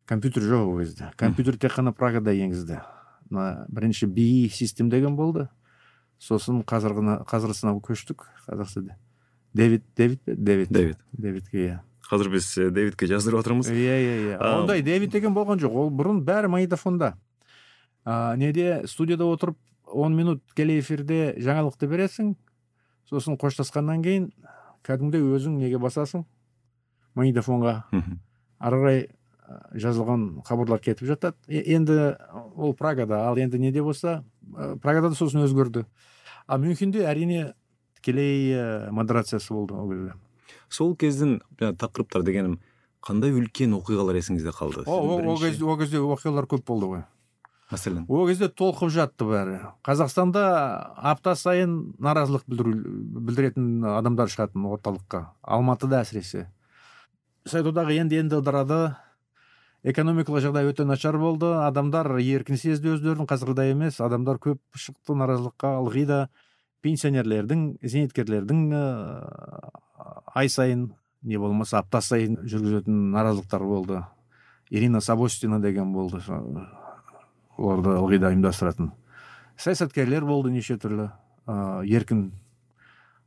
Компьютер 0.06 0.42
жоқ 0.42 0.66
ол 0.66 0.78
кезде. 0.80 1.10
Компьютер 1.16 1.58
тек 1.58 1.72
қана 1.76 1.92
прагада 1.92 2.32
енгізді. 2.32 2.80
Мына 3.30 3.66
бірінші 3.68 4.06
би 4.06 4.48
систем 4.48 4.88
деген 4.88 5.16
болды. 5.16 5.48
Сосын 6.18 6.64
қазіргіні 6.64 7.20
қазіргісіне 7.28 7.76
көштік 7.84 8.24
қазақстанда. 8.48 8.96
Дэвид 9.54 9.84
дэвид 9.96 10.20
пе? 10.24 10.34
Дэвид. 10.34 10.68
Дэвид. 10.72 10.98
Дэвидке 11.12 11.58
иә. 11.66 11.80
Қазір 12.10 12.32
біз 12.34 12.46
дэвидке 12.74 13.06
жаздырып 13.06 13.44
отырмыз. 13.44 13.70
Иә 13.70 13.96
иә 14.02 14.14
иә 14.26 14.38
ондай 14.58 14.82
дэвид 14.82 15.12
деген 15.14 15.34
болған 15.36 15.62
жоқ. 15.62 15.70
Ол 15.70 15.90
бұрын 15.94 16.24
бәрі 16.26 16.50
магнитофонда. 16.50 17.14
Неде? 18.36 18.82
Студияда 18.90 19.28
отырып 19.30 19.56
10 19.86 20.16
минут 20.16 20.42
тікелей 20.50 20.80
эфирде 20.80 21.36
жаңалықты 21.38 21.86
бересің. 21.86 22.34
Сосын 23.10 23.38
қоштасқаннан 23.38 24.02
кейін 24.02 24.28
кәдімгідей 24.86 25.22
өзің 25.22 25.58
неге 25.62 25.78
басасың? 25.78 26.26
Магнитофонға. 27.14 27.84
Ары 28.58 28.80
қарай 28.82 29.00
жазылған 29.74 30.42
хабарлар 30.46 30.78
кетіп 30.78 31.08
жатады. 31.10 31.36
Енді 31.48 32.16
ол 32.54 32.74
прагада. 32.74 33.26
Ал 33.28 33.38
енді 33.38 33.58
неде 33.58 33.82
болса 33.82 34.24
прагада 34.82 35.10
да 35.10 35.18
сосын 35.18 35.42
өзгерді. 35.44 35.86
А 36.46 36.58
мюнхенде 36.58 37.02
әрине 37.06 37.54
тікелей 37.98 38.90
модерациясы 38.90 39.52
болды 39.52 39.74
ол 39.74 39.90
кезде. 39.90 40.14
Сол 40.70 40.94
кездің 40.96 41.38
жаңағы 41.60 41.78
тақырыптар 41.82 42.24
дегенім 42.26 42.58
қандай 43.04 43.32
үлкен 43.34 43.74
оқиғалар 43.78 44.20
есіңізде 44.20 44.52
қалды? 44.54 44.84
Ол 44.86 45.40
кезде 45.40 45.64
ол 45.64 45.78
кезде 45.80 46.02
оқиғалар 46.04 46.48
көп 46.50 46.66
болды 46.68 46.90
ғой. 46.94 47.04
мәселен? 47.70 48.04
Ол 48.08 48.26
кезде 48.28 48.48
толқып 48.48 48.90
жатты 48.90 49.26
бәрі. 49.28 49.58
Қазақстанда 49.86 50.42
апта 50.96 51.34
сайын 51.38 51.94
наразылық 52.02 52.42
білдіру 52.46 52.74
білдіретін 53.26 53.84
адамдар 53.84 54.30
шығатын 54.32 54.66
орталыққа. 54.74 55.22
Алматыда 55.42 56.02
әсіресе. 56.02 56.48
Сайтодағы 57.46 57.96
енді 58.00 58.20
енді 58.24 58.40
ыдырады 58.40 58.96
экономикалық 59.82 60.44
жағдай 60.44 60.68
өте 60.68 60.84
нашар 60.84 61.18
болды. 61.18 61.52
Адамдар 61.64 62.18
еркін 62.18 62.58
сезді 62.60 62.96
өздерін 62.96 63.28
қазіргідей 63.30 63.72
емес. 63.72 64.00
Адамдар 64.00 64.42
көп 64.42 64.60
шықты 64.76 65.16
наразылыққа 65.16 65.76
ылғи 65.80 66.06
да. 66.10 66.20
Пенсионерлердің 66.84 67.64
зейнеткерлердің 67.82 68.62
ә, 68.72 68.82
ай 70.34 70.48
сайын 70.48 70.90
не 71.22 71.38
болмаса 71.38 71.80
апта 71.80 72.00
сайын 72.00 72.38
жүргізетін 72.42 73.10
наразылықтар 73.14 73.64
болды. 73.64 74.04
Ирина 74.70 75.00
сабостина 75.00 75.60
деген 75.60 75.92
болды 75.92 76.20
оларды 77.60 77.96
ылғи 77.98 78.20
да 78.22 78.30
ұйымдастыратын. 78.32 78.92
Саясаткерлер 79.60 80.24
болды 80.24 80.52
неше 80.54 80.78
түрлі. 80.80 81.10
Ә, 81.44 81.82
еркін 81.84 82.30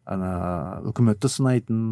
ана 0.05 0.81
үкіметті 0.89 1.29
сынайтын. 1.29 1.83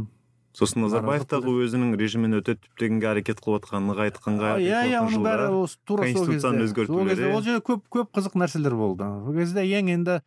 Сосын 0.58 0.82
Наразылық 0.82 1.06
назарбаевтағы 1.06 1.52
өзінің 1.64 1.94
режимін 2.00 2.36
өте 2.42 2.58
түптегенге 2.58 3.08
әрекет 3.14 3.40
қылып 3.40 3.70
жатқан 3.70 3.86
нығайтқанға 3.88 4.50
иә 4.60 4.82
иә 4.90 5.04
оның 5.06 5.24
бәрі 5.24 5.46
тура 5.88 6.10
сол 6.12 6.28
кезде 6.28 7.30
ол 7.30 7.40
жерде 7.46 7.62
көп 7.64 7.86
көп 7.88 8.10
қызық 8.18 8.36
нәрселер 8.42 8.76
болды. 8.76 9.08
Ол 9.08 9.38
кезде 9.38 9.64
ең 9.64 9.94
енді 9.94 10.18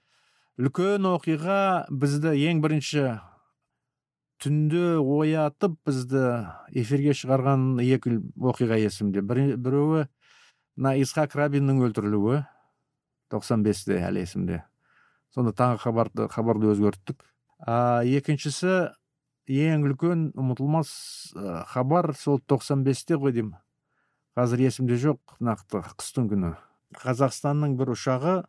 үлкен 0.60 1.06
оқиға 1.08 1.86
бізді 1.90 2.34
ең 2.46 2.60
бірінші 2.62 3.04
түнде 4.42 5.00
оятып 5.02 5.74
бізді 5.86 6.22
эфирге 6.78 7.14
шығарған 7.16 7.80
екі 7.82 8.18
оқиға 8.38 8.78
есімде. 8.78 9.24
Біреуі 9.24 10.06
мына 10.76 10.94
исхак 11.00 11.34
рабиннің 11.38 11.82
өлтірілуі 11.88 12.44
95-те 13.34 13.98
әлі 14.06 14.22
есімде. 14.22 14.62
Сонда 15.34 15.54
таңғы 15.58 15.82
хабарды 15.82 16.28
хабарды 16.30 16.70
өзгерттік. 16.70 17.24
А 17.58 18.04
екіншісі 18.06 18.94
ең 19.50 19.88
үлкен 19.88 20.28
ұмытылмас 20.38 20.90
хабар 21.72 22.12
сол 22.14 22.38
95-те 22.38 23.18
ғой 23.18 23.34
деймін. 23.34 23.56
Қазір 24.38 24.68
есімде 24.68 24.98
жоқ 25.02 25.38
нақты 25.42 25.82
қыстың 25.94 26.30
күні. 26.30 26.54
Қазақстанның 27.02 27.74
бір 27.78 27.94
ұшағы 27.94 28.42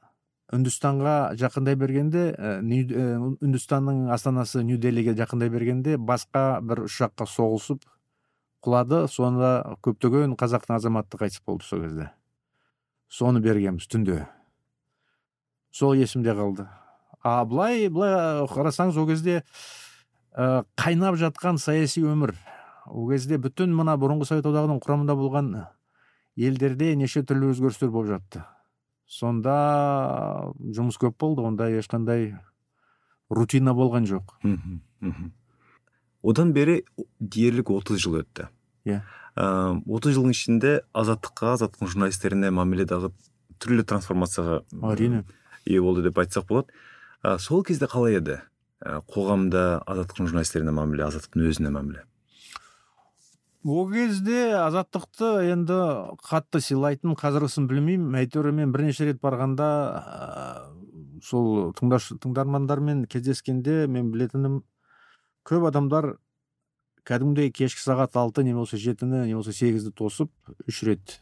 үндістанға 0.54 1.36
жақындай 1.40 1.76
бергенде 1.80 2.26
ә, 2.38 2.60
Нью- 2.62 2.94
ә, 2.94 3.18
үндістанның 3.42 4.12
астанасы 4.14 4.62
нью 4.64 4.78
делиге 4.78 5.16
жақындай 5.18 5.50
бергенде 5.50 5.98
басқа 5.98 6.62
бір 6.62 6.86
ұшаққа 6.86 7.26
соғылысып 7.26 7.82
құлады. 8.66 9.06
Сонда 9.10 9.78
көптеген 9.82 10.38
қазақтың 10.38 10.78
азаматы 10.78 11.18
қайтыс 11.18 11.42
болды 11.46 11.66
сол 11.66 11.82
кезде. 11.82 12.12
Соны 13.10 13.42
бергенбіз 13.42 13.88
түнде. 13.90 14.28
Сол 15.72 15.96
есімде 15.98 16.34
қалды. 16.38 16.68
А 17.24 17.44
былай 17.46 17.90
былай 17.90 18.46
қарасаңыз 18.46 18.98
ол 19.02 19.08
кезде 19.10 19.44
қайнап 20.36 21.18
жатқан 21.18 21.58
саяси 21.58 22.04
өмір. 22.06 22.36
Ол 22.86 23.10
кезде 23.10 23.40
бүтін 23.42 23.74
мына 23.74 23.98
бұрынғы 23.98 24.28
совет 24.30 24.46
одағының 24.46 24.82
құрамында 24.84 25.16
болған 25.18 25.54
елдерде 26.38 26.94
неше 26.96 27.24
түрлі 27.26 27.50
өзгерістер 27.54 27.90
болып 27.90 28.14
жатты. 28.14 28.44
Сонда 29.08 29.56
жұмыс 30.60 30.98
көп 31.02 31.18
болды 31.20 31.46
ондай 31.46 31.78
ешқандай 31.80 32.34
рутина 33.30 33.74
болған 33.78 34.06
жоқ. 34.10 34.36
Мгм. 34.44 35.32
одан 36.24 36.54
бері 36.54 36.84
дерлік 37.20 37.70
30 37.70 37.98
жыл 38.02 38.22
өтті. 38.24 38.50
Иә. 38.86 39.02
30 39.38 40.16
жылдың 40.16 40.34
ішінде 40.34 40.82
азаттыққа 40.94 41.54
азаттықтың 41.58 41.92
журналистеріне 41.92 42.50
мамиледағы 42.50 43.12
түрлі 43.60 43.84
трансформацияға 43.84 44.64
әрине. 44.92 45.24
ие 45.66 45.82
болды 45.82 46.02
деп 46.04 46.18
айтсақ 46.18 46.48
болады. 46.48 46.68
Ә, 47.24 47.38
сол 47.40 47.64
кезде 47.64 47.86
қалай 47.86 48.18
еді? 48.18 48.42
Ә, 48.82 49.02
қоғамда 49.06 49.84
азаттықтың 49.86 50.28
журналистеріне 50.32 50.72
мамиле 50.72 51.04
азаттықтың 51.06 51.46
өзіне 51.50 51.70
мамиле 51.70 52.04
ол 53.66 53.90
кезде 53.90 54.54
азаттықты 54.62 55.32
енді 55.50 55.80
қатты 56.22 56.62
сыйлайтын 56.62 57.16
қазіргісін 57.18 57.66
білмеймін. 57.70 58.14
Әйтеуір 58.22 58.52
мен 58.54 58.72
бірнеше 58.74 59.08
рет 59.10 59.22
барғанда 59.24 59.70
ә, 59.98 60.46
сол 61.26 61.74
тыңдаш 61.78 62.12
тыңдармандармен 62.22 63.06
кездескенде 63.10 63.88
мен 63.90 64.12
білетінім 64.14 64.62
көп 65.50 65.66
адамдар 65.72 66.14
кәдімгідей 67.10 67.52
кешкі 67.54 67.82
сағат 67.82 68.18
алты 68.22 68.46
не 68.46 68.54
болмаса 68.54 68.78
жетіні 68.78 69.26
не 69.26 69.34
болмаса 69.34 69.54
сегізді 69.58 69.96
тосып 69.98 70.30
үш 70.70 70.84
рет 70.86 71.20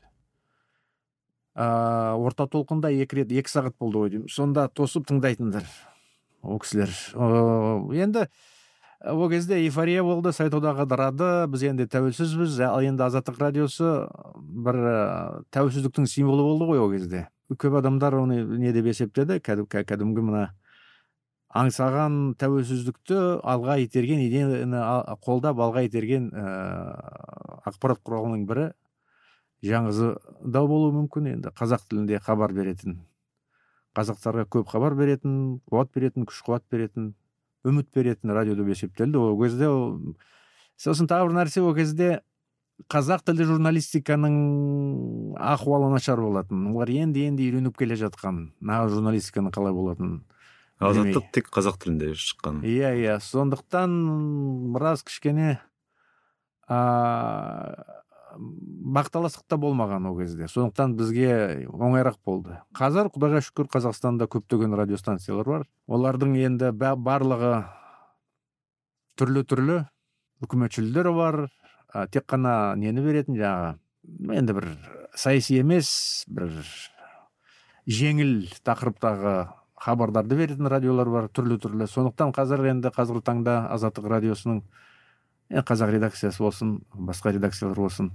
ә, 1.56 2.15
орта 2.19 2.49
толқында 2.51 2.91
екі 2.91 3.21
рет 3.21 3.32
екі 3.32 3.51
сағат 3.56 3.79
болды 3.79 4.03
ғой 4.03 4.15
деймін. 4.17 4.27
Сонда 4.27 4.67
тосып 4.67 5.08
тыңдайтындар 5.08 5.63
ол 6.43 6.60
кісілер. 6.60 6.91
Ә, 7.15 8.03
енді 8.03 8.27
ол 9.03 9.29
кезде 9.29 9.57
эйфория 9.59 10.03
болды 10.03 10.31
совет 10.31 10.53
одағы 10.55 10.85
ыдырады 10.85 11.29
біз 11.51 11.63
енді 11.67 11.87
тәуелсізбіз. 11.91 12.55
Ал 12.63 12.81
енді 12.85 13.03
азаттық 13.03 13.39
радиосы 13.41 14.07
бір 14.39 14.79
ә, 14.79 15.43
тәуелсіздіктің 15.51 16.07
символы 16.07 16.43
болды 16.45 16.69
ғой 16.71 16.83
ол 16.83 16.91
кезде. 16.93 17.27
Көп 17.51 17.77
адамдар 17.81 18.15
оны 18.15 18.41
не 18.57 18.71
деп 18.71 18.85
есептеді? 18.87 19.41
Кәдім- 19.43 19.67
кә- 19.67 19.83
кәдімгі 19.83 20.23
мына 20.23 20.43
аңсаған 21.53 22.35
тәуелсіздікті 22.39 23.43
алға 23.43 23.77
итерген 23.83 24.23
идеяны 24.23 24.79
қолдап 25.25 25.59
алға 25.59 25.83
итерген 25.85 26.31
ә, 26.31 26.45
ақпарат 27.67 27.99
құралының 28.07 28.45
бірі 28.47 28.69
жаңызы 29.63 30.15
да 30.43 30.63
болуы 30.63 30.93
мүмкін. 30.95 31.33
Енді 31.35 31.51
қазақ 31.51 31.89
тілінде 31.89 32.23
хабар 32.23 32.53
беретін 32.55 33.01
қазақтарға 33.93 34.47
көп 34.49 34.71
хабар 34.71 34.95
беретін 34.95 35.59
қуат 35.69 35.91
беретін 35.93 36.25
күш 36.25 36.39
қуат 36.47 36.63
беретін 36.71 37.13
үміт 37.63 37.89
беретін 37.95 38.34
радио 38.36 38.56
деп 38.56 38.69
есептелді. 38.73 39.19
Ол 39.19 39.39
кезде 39.41 39.69
ол 39.71 40.15
сосын 40.80 41.10
тағы 41.10 41.30
бір 41.30 41.38
нәрсе 41.41 41.63
ол 41.63 41.76
кезде 41.78 42.21
қазақ 42.91 43.23
тілді 43.28 43.47
журналистиканың 43.52 44.38
ахуалы 45.39 45.91
нашар 45.93 46.21
болатын. 46.21 46.67
Олар 46.73 46.91
енді 46.91 47.28
енді 47.30 47.47
үйреніп 47.47 47.78
келе 47.80 47.97
жатқан 47.99 48.49
нағыз 48.62 48.97
журналистиканың 48.97 49.54
қалай 49.56 49.76
болатынын 49.76 50.21
азаттық 50.84 51.30
тек 51.36 51.52
қазақ 51.54 51.80
тілінде 51.84 52.13
шыққан. 52.17 52.63
Иә 52.67 52.93
иә. 52.99 53.19
Сондықтан 53.23 53.93
біраз 54.73 55.04
кішкене 55.08 55.60
а, 56.67 57.92
бақталастық 58.33 59.45
та 59.47 59.57
болмаған 59.61 60.07
ол 60.09 60.17
кезде. 60.17 60.47
Сондықтан 60.49 60.95
бізге 60.97 61.67
оңайырақ 61.69 62.17
болды. 62.25 62.57
Қазір 62.77 63.09
құдайға 63.13 63.41
шүкір 63.45 63.69
қазақстанда 63.73 64.27
көптеген 64.31 64.75
радиостанциялар 64.77 65.49
бар. 65.49 65.65
Олардың 65.87 66.35
енді 66.41 66.71
ба- 66.71 66.95
барлығы 66.97 67.65
түрлі 69.17 69.43
түрлі 69.45 69.77
үкіметшілдер 70.41 71.11
бар. 71.13 71.47
А, 71.93 72.07
тек 72.07 72.25
қана 72.25 72.75
нені 72.75 73.01
беретін? 73.05 73.37
Жаңағы 73.37 74.37
енді 74.39 74.53
бір 74.53 74.69
саяси 75.15 75.59
емес 75.61 76.25
бір 76.27 76.49
жеңіл 77.85 78.49
тақырыптағы 78.65 79.35
хабардарды 79.77 80.35
беретін 80.39 80.67
радиолар 80.71 81.09
бар 81.09 81.29
түрлі 81.29 81.59
түрлі. 81.61 81.87
Сондықтан 81.87 82.33
қазір 82.33 82.65
енді 82.71 82.89
қазіргі 82.95 83.23
таңда 83.29 83.59
азаттық 83.75 84.09
радиосының 84.09 84.63
қазақ 85.51 85.91
редакциясы 85.93 86.41
болсын 86.41 86.77
басқа 86.95 87.33
редакциялар 87.35 87.77
болсын 87.77 88.11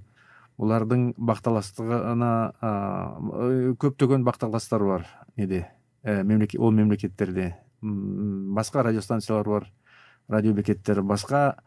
олардың 0.58 1.12
бақталастығына 1.18 2.30
ә, 2.60 2.70
көптеген 3.78 4.24
бақталастар 4.26 4.84
бар 4.86 5.06
неде? 5.36 5.66
Ә, 6.04 6.22
мемлекет 6.24 6.60
ол 6.60 6.72
мемлекеттерде. 6.72 7.56
Басқа 7.82 8.82
радиостанциялар 8.88 9.46
бар 9.48 9.66
радиобекеттер 10.28 11.00
басқа 11.02 11.58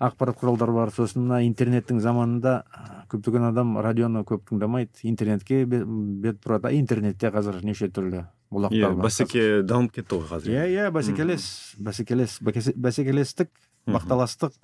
ақпарат 0.00 0.38
құралдары 0.40 0.72
бар. 0.72 0.90
Сосын 0.94 1.26
мына 1.26 1.42
интернеттің 1.44 1.98
заманында 2.00 2.62
көптеген 3.10 3.48
адам 3.50 3.76
радионы 3.82 4.22
көп 4.24 4.44
тыңдамайды. 4.48 5.02
Интернетке 5.10 5.64
бе- 5.66 5.84
бет 5.84 6.40
бұрады. 6.44 6.72
Интернетте 6.78 7.28
қазір 7.34 7.60
неше 7.64 7.88
түрлі 7.90 8.24
бұлақтар 8.52 8.78
иә 8.78 8.94
бар. 8.94 9.04
бәсеке 9.08 9.62
дамып 9.62 9.92
кетті 9.92 10.20
ғой 10.22 10.28
қазір. 10.30 10.54
Иә 10.54 10.66
иә 10.72 10.90
бәсекелес 10.94 11.48
бәсекелес 11.82 12.38
бәкесе- 12.40 12.76
бәсекелестік 12.76 13.50
бақталастық 13.88 14.54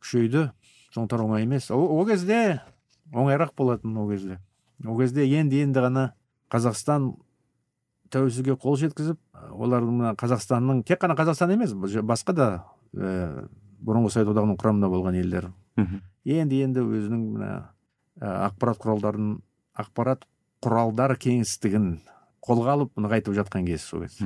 күшейді. 0.00 0.52
Сондықтан 0.94 1.24
оңай 1.26 1.46
емес 1.46 1.70
ол, 1.70 2.04
кезде 2.06 2.60
оңайырақ 3.12 3.54
болатын 3.56 3.96
ол 3.96 4.10
кезде. 4.10 4.38
Ол 4.86 4.98
кезде 4.98 5.26
енді 5.26 5.62
енді 5.64 5.84
ғана 5.84 6.06
қазақстан 6.52 7.12
тәуелсіздікке 8.12 8.58
қол 8.60 8.76
жеткізіп 8.80 9.18
олардың 9.52 9.98
мына 10.00 10.14
қазақстанның 10.20 10.82
тек 10.88 11.00
қана 11.02 11.16
қазақстан 11.16 11.52
емес 11.54 11.72
басқа 11.72 12.34
да 12.36 12.48
ә, 12.94 13.46
бұрынғы 13.80 14.12
совет 14.12 14.32
одағының 14.34 14.58
құрамында 14.60 14.90
болған 14.92 15.16
елдер. 15.20 15.50
Енді 16.24 16.62
енді 16.66 16.84
өзінің 16.84 17.22
мына 17.36 17.52
ә, 18.20 18.48
ақпарат 18.50 18.82
құралдарын 18.82 19.36
ақпарат 19.80 20.26
құралдар 20.62 21.16
кеңістігін 21.18 21.94
қолға 22.44 22.76
алып 22.76 22.98
нығайтып 23.00 23.34
жатқан 23.38 23.66
кез 23.66 23.86
сол 23.88 24.04
кез 24.04 24.20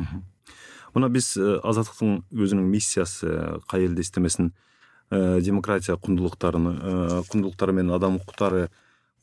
мына 0.97 1.09
біз 1.13 1.35
ә, 1.39 1.61
азаттықтың 1.63 2.25
өзінің 2.33 2.69
миссиясы 2.73 3.61
қай 3.71 3.87
елде 3.87 4.03
істемесін 4.03 4.53
ә, 5.11 5.41
демократия 5.41 5.97
құндылықтарын 5.97 6.67
ә, 6.67 7.23
құндылықтары 7.31 7.75
мен 7.77 7.93
адам 7.95 8.19
құқықтары 8.21 8.69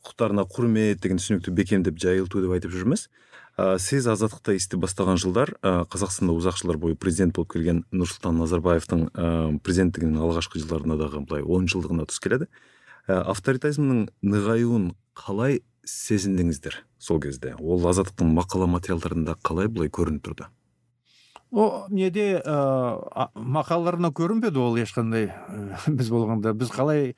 құқықтарына 0.04 0.44
құрмет 0.48 1.00
деген 1.02 1.20
түсінікті 1.20 1.52
бекемдеп 1.56 2.00
жайылту 2.00 2.42
деп 2.44 2.54
айтып 2.56 2.74
жүрміз. 2.74 3.08
Ә, 3.56 3.78
сіз 3.78 4.08
азаттықта 4.10 4.56
істей 4.58 4.80
бастаған 4.80 5.20
жылдар 5.20 5.54
ә, 5.62 5.84
қазақстанда 5.86 6.34
ұзақ 6.34 6.58
жылдар 6.60 6.80
бойы 6.82 6.96
президент 6.98 7.36
болып 7.36 7.52
келген 7.54 7.84
нұрсұлтан 7.94 8.34
назарбаевтың 8.40 9.04
ә, 9.14 9.28
президенттігінің 9.62 10.24
алғашқы 10.26 10.58
жылдарына 10.58 10.98
дағы 10.98 11.22
былай 11.22 11.46
он 11.46 11.68
жылдығына 11.70 12.08
тұс 12.10 12.18
келеді. 12.24 12.48
Ә, 13.06 13.20
авторитаризмнің 13.22 14.08
нығаюын 14.26 14.90
қалай 15.14 15.62
сезіндіңіздер 15.86 16.82
сол 16.98 17.22
кезде? 17.22 17.54
Ол 17.60 17.86
азаттықтың 17.86 18.34
мақала 18.34 18.66
материалдарында 18.74 19.38
қалай 19.46 19.70
былай 19.70 19.92
көрініп 19.92 20.26
тұрды? 20.26 20.50
О 21.54 21.86
неде 21.94 22.40
ә, 22.42 23.28
мақалаларына 23.38 24.10
көрінбеді 24.14 24.58
ол 24.58 24.78
ешқандай 24.82 25.28
ә, 25.30 25.78
біз 25.86 26.10
болғанда? 26.10 26.52
Біз 26.58 26.72
қалай 26.74 27.14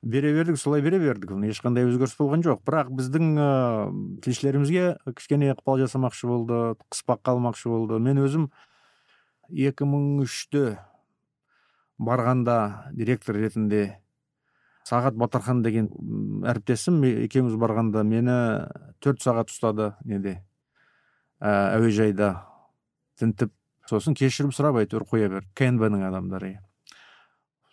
бере 0.00 0.32
бердік 0.32 0.56
солай 0.60 0.80
бере 0.84 0.98
бердік. 1.02 1.34
Ешқандай 1.48 1.84
өзгеріс 1.88 2.16
болған 2.18 2.44
жоқ. 2.44 2.62
Бірақ 2.64 2.92
біздің 2.96 3.34
ә, 3.36 3.48
тілшілерімізге 4.24 4.86
кішкене 5.16 5.52
ықпал 5.52 5.82
жасамақшы 5.84 6.28
болды 6.28 6.62
қыспаққа 6.88 7.34
алмақшы 7.36 7.68
болды. 7.72 8.00
Мен 8.00 8.22
өзім 8.24 8.48
2003-те 9.52 10.78
барғанда 11.98 12.90
директор 12.92 13.36
ретінде 13.36 13.98
сағат 14.88 15.16
батархан 15.16 15.62
деген 15.64 15.88
әріптесім 16.44 17.00
екеуміз 17.24 17.56
барғанда 17.60 18.04
мені 18.04 18.38
төрт 19.04 19.24
сағат 19.24 19.52
ұстады 19.52 19.92
неде 20.04 20.38
ә, 21.40 21.76
әуежайда 21.78 22.34
тінтіп. 23.20 23.52
Сосын 23.90 24.16
кешірім 24.16 24.52
сұрап 24.54 24.78
әйтеуір 24.82 25.04
қоя 25.08 25.28
берді 25.32 25.50
кнб 25.58 25.90
ның 25.92 26.06
адамдары. 26.08 26.56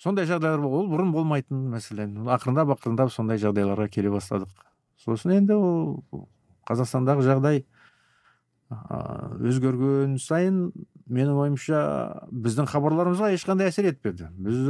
Сондай 0.02 0.26
жағдайлар 0.26 0.64
ол 0.66 0.88
бұрын 0.90 1.12
болмайтын 1.14 1.68
мәселен. 1.72 2.16
Ақырындап 2.26 2.74
ақырындап 2.76 3.12
сондай 3.14 3.38
жағдайларға 3.42 3.88
келе 3.94 4.10
бастадық. 4.10 4.50
Сосын 4.98 5.36
енді 5.36 5.58
ол 5.62 6.26
қазақстандағы 6.70 7.26
жағдай 7.28 7.64
өзгерген 8.72 10.16
сайын 10.22 10.72
менің 11.12 11.38
ойымша 11.44 11.82
біздің 12.32 12.70
хабарларымызға 12.72 13.32
ешқандай 13.36 13.70
әсер 13.70 13.90
етпеді. 13.92 14.32
Біз 14.32 14.66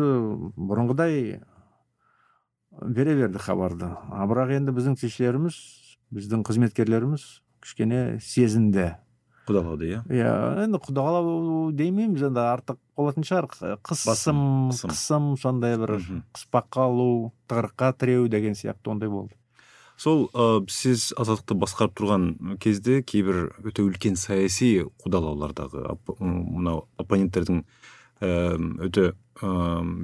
бұрынғыдай 0.58 1.41
бере 2.82 3.15
бердік 3.15 3.45
хабарды. 3.45 3.91
А 4.12 4.25
бірақ 4.27 4.56
енді 4.58 4.73
біздің 4.75 4.97
тілшілеріміз 4.99 5.62
біздің 6.12 6.43
қызметкерлеріміз 6.47 7.27
кішкене 7.62 8.19
сезінді. 8.19 8.95
Құдалады 9.47 9.89
иә? 9.89 9.99
Иә 10.12 10.32
енді 10.65 10.80
құдалау 10.86 11.71
демейміз 11.75 12.27
енді 12.30 12.41
артық 12.43 12.80
болатын 12.97 13.25
шығар. 13.27 13.47
Қысым 13.82 14.41
қысым. 14.71 14.91
қысым 14.93 15.30
сондай 15.41 15.77
бір 15.82 15.97
қыспаққа 16.36 16.88
алу 16.88 17.32
тығырыққа 17.49 17.93
тіреу 17.97 18.27
деген 18.30 18.54
сияқты 18.58 18.91
ондай 18.93 19.10
болды. 19.10 19.36
Сол 20.01 20.30
ә, 20.34 20.63
сіз 20.69 21.12
азаттықты 21.13 21.58
басқарып 21.62 21.93
тұрған 21.99 22.58
кезде 22.62 23.01
кейбір 23.06 23.51
өте 23.62 23.84
үлкен 23.86 24.15
саяси 24.17 24.82
м, 24.82 25.99
мынау 26.19 26.88
оппоненттердің 26.97 27.63
өте 28.21 29.12
ә, 29.41 29.49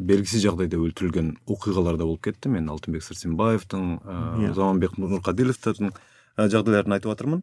белгісіз 0.09 0.43
жағдайда 0.45 0.77
өлтірілген 0.81 1.31
оқиғалар 1.49 1.97
да 1.97 2.05
болып 2.05 2.27
кетті. 2.29 2.49
Мен 2.53 2.69
алтынбек 2.69 3.05
сәрсенбаевтың 3.05 3.87
ә, 4.01 4.53
заманбек 4.53 4.97
нұрқаділовтердің 5.01 5.93
ә, 5.93 6.45
жағдайларын 6.45 6.97
айтып 6.97 7.13
жатырмын 7.13 7.41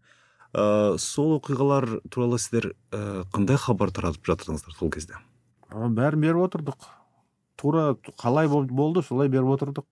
ә, 0.55 0.97
сол 0.99 1.37
оқиғалар 1.40 1.87
туралы 2.11 2.38
сіздер 2.38 2.71
ә, 2.95 3.25
қандай 3.35 3.59
хабар 3.59 3.90
таратып 3.90 4.25
жатырдыңыздар 4.31 4.77
сол 4.79 4.90
кезде? 4.95 5.19
А, 5.69 5.88
бәрін 5.88 6.23
беріп 6.23 6.47
отырдық. 6.47 6.87
Тура 7.57 7.95
қалай 8.21 8.49
бол- 8.49 8.67
болды 8.67 9.03
солай 9.03 9.29
беріп 9.29 9.57
отырдық. 9.59 9.87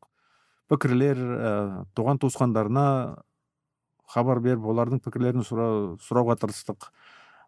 Пікірлер 0.70 1.18
ә, 1.18 1.84
туған 1.94 2.18
туысқандарына 2.22 3.18
хабар 4.08 4.40
беріп 4.40 4.64
олардың 4.64 5.02
пікірлерін 5.02 5.42
сұра, 5.42 5.98
сұрауға 6.00 6.38
тырыстық. 6.38 6.90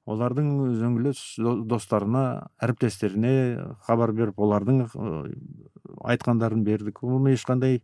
Олардың 0.06 0.50
үзеңгілес 0.68 1.20
до- 1.38 1.62
достарына 1.64 2.48
әріптестеріне 2.60 3.76
хабар 3.86 4.12
беріп 4.12 4.36
олардың 4.36 4.88
ә, 4.90 5.34
айтқандарын 6.04 6.64
бердік. 6.64 7.00
Оны 7.02 7.32
ешқандай 7.36 7.80
ә, 7.80 7.82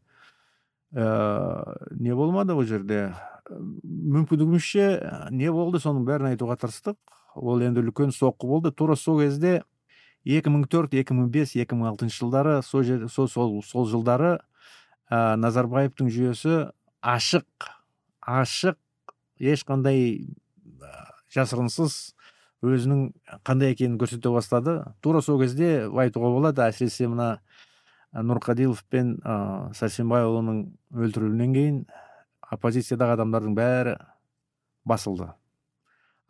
не 0.93 2.15
болмады 2.15 2.55
ол 2.55 2.65
жерде. 2.67 3.15
Мүмкіндігімізше 3.51 4.85
ә, 4.99 5.15
не 5.35 5.51
болды 5.51 5.81
соның 5.83 6.05
бәрін 6.07 6.33
айтуға 6.33 6.57
тырыстық. 6.61 6.99
Ол 7.35 7.63
енді 7.63 7.83
үлкен 7.83 8.15
соққы 8.15 8.47
болды. 8.47 8.73
Тура 8.73 8.97
сол 8.99 9.21
кезде 9.23 9.63
2004 10.25 10.91
2005 10.91 11.57
2006 11.57 12.15
жылдары 12.15 12.61
сол 12.63 12.83
жер 12.83 13.09
сол 13.09 13.29
сол, 13.29 13.87
жылдары 13.87 14.39
ә, 15.11 15.37
назарбаевтың 15.39 16.11
жүйесі 16.11 16.71
ашық 17.03 17.71
ашық 18.21 18.79
ешқандай 19.41 20.35
жасырынсыз 21.33 22.15
өзінің 22.67 23.07
қандай 23.47 23.73
екенін 23.73 23.97
көрсете 24.01 24.33
бастады. 24.33 24.83
Тура 25.01 25.23
сол 25.25 25.41
кезде 25.41 25.87
айтуға 25.89 26.33
болады 26.35 26.67
әсіресе 26.67 27.09
мына 27.09 27.39
ә, 28.15 28.23
нұрқадилов 28.27 28.83
пен 28.91 29.17
ә, 29.25 29.71
сәрсенбайұлының 29.77 30.63
өлтірілуінен 30.95 31.55
кейін 31.55 31.79
оппозициядағы 32.51 33.19
адамдардың 33.19 33.55
бәрі 33.59 33.97
басылды. 34.85 35.31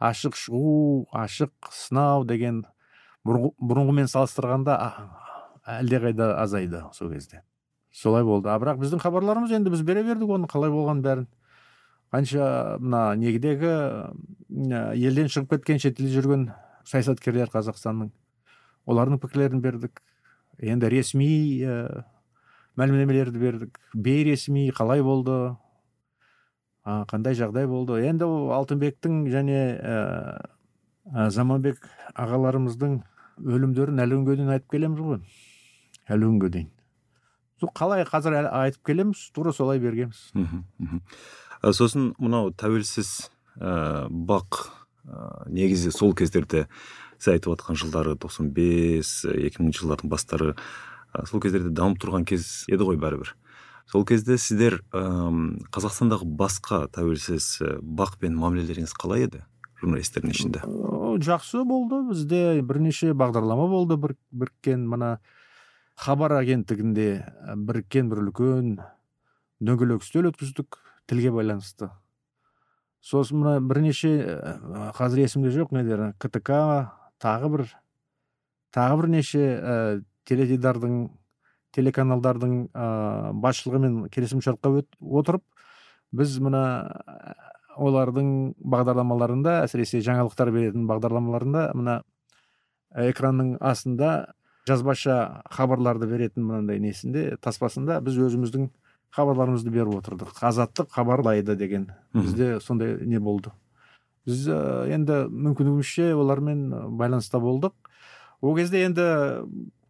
Ашық 0.01 0.37
шығу 0.37 1.07
ашық 1.13 1.53
сынау 1.73 2.25
деген 2.25 2.63
бұрынғы- 3.27 3.55
бұрынғымен 3.61 4.09
салыстырғанда 4.09 4.77
әлдеқайда 5.67 6.35
азайды 6.41 6.83
сол 6.93 7.11
кезде. 7.13 7.43
Солай 7.93 8.25
болды. 8.25 8.49
А 8.49 8.59
бірақ 8.59 8.79
біздің 8.81 9.01
хабарларымыз 9.03 9.53
енді 9.53 9.71
біз 9.71 9.83
бере 9.83 10.03
бердік 10.05 10.29
оны 10.31 10.47
қалай 10.49 10.71
болған 10.71 11.03
бәрін. 11.03 11.27
Қанша 12.13 12.79
мына 12.81 13.15
негідегі 13.17 13.71
м, 14.51 14.71
елден 14.95 15.29
шығып 15.31 15.51
кеткен 15.57 15.79
шетелде 15.79 16.11
жүрген 16.15 16.47
саясаткерлер 16.85 17.51
қазақстанның 17.53 18.11
олардың 18.87 19.21
пікірлерін 19.23 19.61
бердік. 19.63 20.01
Енді 20.61 20.89
ресми 20.93 21.29
ә, 21.65 22.05
мәлімдемелерді 22.81 23.41
бердік. 23.41 23.81
Бейресми 23.95 24.69
қалай 24.77 25.03
болды? 25.03 25.57
А, 26.85 27.05
қандай 27.11 27.37
жағдай 27.39 27.69
болды? 27.69 28.01
Енді 28.05 28.29
ол 28.29 28.53
алтынбектің 28.57 29.25
және 29.33 29.61
ә, 29.77 29.97
ә, 31.13 31.31
заманбек 31.31 31.89
ағаларымыздың 32.15 33.01
өлімдерін 33.41 34.05
әлі 34.05 34.21
күнге 34.21 34.37
дейін 34.41 34.55
айтып 34.57 34.77
келеміз 34.77 35.03
ғой. 35.05 35.21
Әлі 36.09 36.31
күнге 36.31 36.53
дейін. 36.57 36.71
Қалай 37.77 38.07
қазір 38.09 38.39
айтып 38.49 38.85
келеміз? 38.89 39.27
Тура 39.37 39.53
солай 39.53 39.81
бергенбіз. 39.81 40.31
Ә, 41.61 41.73
сосын 41.77 42.15
мынау 42.19 42.53
тәуелсіз 42.57 43.31
ә, 43.61 44.09
бақ 44.09 44.63
ә, 45.05 45.49
негізі 45.53 45.93
сол 45.93 46.15
кездерде 46.17 46.67
сіз 47.21 47.35
айтып 47.37 47.55
отқан 47.55 47.79
жылдары 47.79 48.17
95 48.17 49.13
2000 49.29 49.77
жылдардың 49.77 50.11
бастары 50.11 50.55
ә, 51.13 51.27
сол 51.29 51.41
кездерде 51.45 51.71
дамып 51.71 52.01
тұрған 52.01 52.27
кез 52.29 52.65
еді 52.73 52.89
ғой 52.89 52.99
бәрібір. 53.01 53.35
Сол 53.91 54.05
кезде 54.07 54.37
сіздер 54.39 54.81
ым, 54.95 55.59
қазақстандағы 55.75 56.29
басқа 56.39 56.85
тәуелсіз 56.95 57.47
э, 57.59 57.71
бақ 57.83 58.21
пен 58.23 58.37
мамилелеріңіз 58.39 58.93
қалай 58.95 59.27
еді 59.27 59.41
журналистердің 59.81 60.35
ішінде? 60.35 60.61
Жақсы 61.25 61.65
болды. 61.67 61.99
Бізде 62.13 62.61
бірнеше 62.63 63.11
бағдарлама 63.19 63.67
болды 63.73 63.97
бір, 63.99 64.15
біріккен 64.31 64.85
мына 64.87 65.17
хабар 65.99 66.37
агенттігінде 66.39 67.09
біріккен 67.57 68.13
бір 68.13 68.23
үлкен 68.29 68.71
дөңгелек 69.59 70.05
үстел 70.05 70.31
өткіздік 70.31 70.79
тілге 71.11 71.35
байланысты. 71.35 71.91
Сосын 73.03 73.43
мына 73.43 73.59
бірнеше 73.65 74.15
қазір 74.95 75.25
есімде 75.25 75.51
жоқ 75.57 75.75
недер 75.75 76.13
ктк 76.23 76.55
тағы 77.23 77.51
бір 77.55 77.67
тағы 78.75 79.01
бірнеше 79.03 79.41
ә, 79.41 79.77
теледидардың 80.29 80.99
телеканалдардың 81.77 82.57
ә, 82.73 82.87
басшылығымен 83.45 84.11
келісімшартқа 84.15 84.73
отырып 85.01 85.45
біз 86.17 86.37
мына 86.43 86.65
ә, 86.91 87.35
олардың 87.81 88.33
бағдарламаларында 88.61 89.61
әсіресе 89.65 90.03
жаңалықтар 90.05 90.51
беретін 90.55 90.89
бағдарламаларында 90.91 91.71
мына 91.79 92.01
экранның 92.91 93.57
астында 93.63 94.35
жазбаша 94.69 95.43
хабарларды 95.51 96.09
беретін 96.11 96.47
мынандай 96.49 96.81
несінде 96.83 97.37
таспасында 97.43 98.01
біз 98.05 98.19
өзіміздің 98.27 98.69
хабарларымызды 99.15 99.73
беріп 99.75 99.97
отырдық. 100.01 100.35
Азаттық 100.47 100.91
хабарлайды 100.95 101.57
деген. 101.59 101.89
Бізде 102.15 102.61
сондай 102.61 102.97
не 103.07 103.19
болды. 103.19 103.53
Біз 104.29 104.47
ә, 104.49 104.59
енді 104.93 105.25
мүмкіндігімізше 105.31 106.11
олармен 106.19 106.69
байланыста 106.99 107.41
болдық. 107.43 107.75
Ол 108.41 108.57
кезде 108.57 108.85
енді 108.87 109.07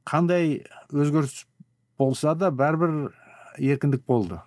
қандай 0.08 0.62
өзгеріс 0.90 1.44
болса 1.98 2.34
да 2.34 2.50
бәрібір 2.50 3.12
еркіндік 3.58 4.04
болды. 4.06 4.40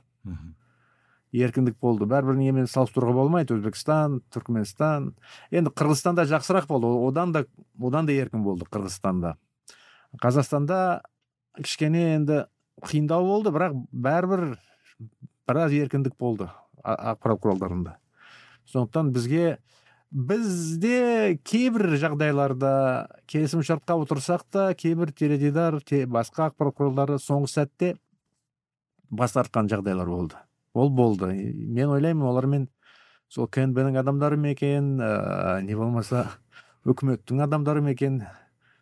Еркіндік 1.33 1.79
болды. 1.81 2.05
Бәрібір 2.05 2.37
немен 2.37 2.67
салыстыруға 2.69 3.15
болмайды. 3.23 3.57
Өзбекстан 3.57 4.21
түркменстан 4.33 5.13
енді 5.51 5.73
қырғызстанда 5.73 6.27
жақсырақ 6.29 6.67
болды. 6.69 6.91
Одан 7.07 7.33
да 7.33 7.45
одан 7.79 8.05
да 8.05 8.13
еркін 8.13 8.43
болды 8.45 8.67
қырғызстанда. 8.69 9.35
Қазақстанда 10.21 11.01
кішкене 11.57 12.13
енді 12.17 12.43
қиындау 12.81 13.25
болды 13.25 13.53
бірақ 13.53 13.75
бәрібір 13.91 14.55
біраз 15.47 15.73
еркіндік 15.77 16.15
болды 16.19 16.49
ақпарат 16.83 17.41
құралдарында 17.43 17.97
сондықтан 18.69 19.11
бізге 19.15 19.57
бізде 20.13 21.39
кейбір 21.41 21.95
жағдайларда 21.97 22.73
келісімшартқа 23.25 23.97
отырсақ 24.03 24.45
та 24.49 24.65
кейбір 24.77 25.11
теледидар 25.11 25.79
те, 25.81 26.05
басқа 26.05 26.51
ақпарат 26.51 26.77
құралдары 26.77 27.17
соңғы 27.17 27.49
сәтте 27.49 27.93
бас 29.09 29.33
тартқан 29.33 29.69
жағдайлар 29.71 30.09
болды. 30.09 30.37
Ол 30.73 30.89
болды. 30.89 31.31
Мен 31.33 31.89
ойлаймын 31.93 32.29
олармен 32.29 32.67
сол 33.29 33.49
кнб 33.49 33.87
ның 33.89 33.99
адамдары 34.01 34.37
ма 34.37 34.53
екен 34.53 34.99
ә, 35.01 35.61
не 35.65 35.75
болмаса 35.77 36.27
үкіметтің 36.89 37.41
адамдары 37.47 37.81
ма 37.81 37.93
екен 37.97 38.21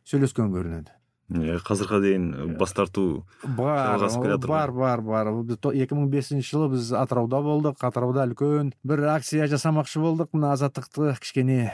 сөйлескен 0.03 0.51
көрінеді. 0.51 0.91
Иә, 1.31 1.61
қазірға 1.63 2.01
дейін 2.03 2.57
бас 2.59 2.73
тарту 2.75 3.23
бар 3.55 4.01
бар 4.43 4.71
бар 4.75 5.01
бар 5.01 5.31
біз 5.47 5.61
то- 5.63 5.71
2005 5.71 6.43
жылы 6.43 6.67
біз 6.73 6.91
атырауда 6.91 7.39
болдық. 7.45 7.79
Атырауда 7.79 8.25
үлкен 8.27 8.73
бір 8.83 9.05
акция 9.15 9.47
жасамақшы 9.47 10.03
болдық. 10.03 10.33
Мына 10.35 10.51
азаттықты 10.57 11.15
кішкене 11.21 11.71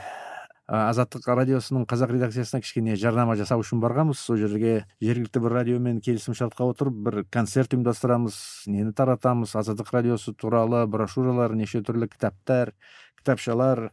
азаттық 0.68 1.26
радиосының 1.26 1.88
қазақ 1.90 2.12
редакциясына 2.12 2.62
кішкене 2.62 2.96
жарнама 3.00 3.38
жасау 3.40 3.64
үшін 3.64 3.82
барғанбыз. 3.82 4.20
Сол 4.20 4.38
жерге 4.38 4.86
жергілікті 5.02 5.42
бір 5.42 5.58
радиомен 5.62 6.02
келісімшартқа 6.06 6.68
отырып 6.68 6.94
бір 6.94 7.24
концерт 7.32 7.74
ұйымдастырамыз 7.74 8.68
нені 8.68 8.94
таратамыз 8.94 9.56
азаттық 9.58 9.90
радиосы 9.96 10.36
туралы 10.38 10.86
брошюралар 10.86 11.56
неше 11.56 11.82
түрлі 11.82 12.12
кітаптар 12.12 12.76
кітапшалар 13.18 13.90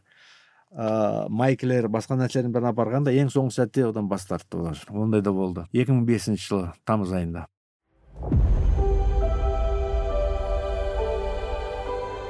ыыы 0.75 1.29
майкілер 1.31 1.87
басқа 1.87 2.17
нәрселердің 2.19 2.51
бәрін 2.51 2.69
апарғанда 2.73 3.13
ең 3.15 3.31
соңғы 3.31 3.55
сәтте 3.55 3.87
одан 3.87 4.09
бас 4.11 4.27
тартты 4.27 4.59
олар 4.59 4.79
ондай 4.91 5.21
да 5.23 5.31
болды. 5.31 5.63
2005 5.71 6.35
жылы 6.35 6.73
тамыз 6.83 7.15
айында. 7.15 7.47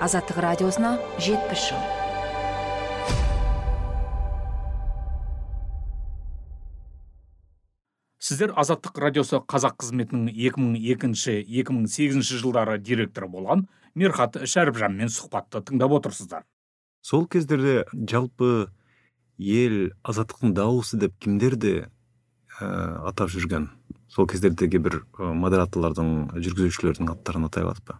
Азаттық 0.06 0.38
радиосына 0.44 1.00
жетпіс 1.18 1.70
жыл. 1.72 1.86
Сіздер 8.26 8.54
азаттық 8.58 8.98
радиосы 9.02 9.38
қазақ 9.46 9.80
қызметінің 9.82 10.32
2002-2008 10.34 12.22
жылдары 12.26 12.78
директоры 12.78 13.30
болған 13.30 13.68
мирхат 13.94 14.40
шәріпжанмен 14.50 15.14
сұхбатты 15.14 15.62
тыңдап 15.62 15.94
отырсыздар. 16.00 16.46
Сол 17.06 17.28
кездерде 17.30 17.84
жалпы 18.10 18.72
ел 19.38 19.92
азаттықтың 20.02 20.56
дауысы 20.58 20.98
деп 20.98 21.14
кімдерді 21.22 21.76
ә, 21.86 22.68
атап 23.06 23.30
жүрген? 23.30 23.70
Сол 24.10 24.26
кездердегі 24.32 24.82
бір 24.82 24.98
ә, 25.20 25.30
модераторлардың 25.38 26.40
жүргізушілердің 26.40 27.12
аттарын 27.14 27.46
атай 27.46 27.68
аласыз 27.68 27.86
ба? 27.86 28.00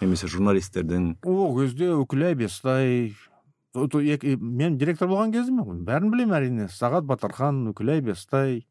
Немесе 0.00 0.28
журналистердің? 0.32 1.18
Ол 1.28 1.52
кезде 1.58 1.92
үкілай 1.96 2.36
бестай 2.38 3.12
мен 3.76 4.78
директор 4.80 5.10
болған 5.10 5.34
кезім 5.36 5.60
бәрін 5.84 6.12
білемін 6.14 6.36
әрине. 6.38 6.68
Сағат 6.72 7.04
батархан 7.04 7.66
үкілай 7.74 8.00
бестай 8.00 8.62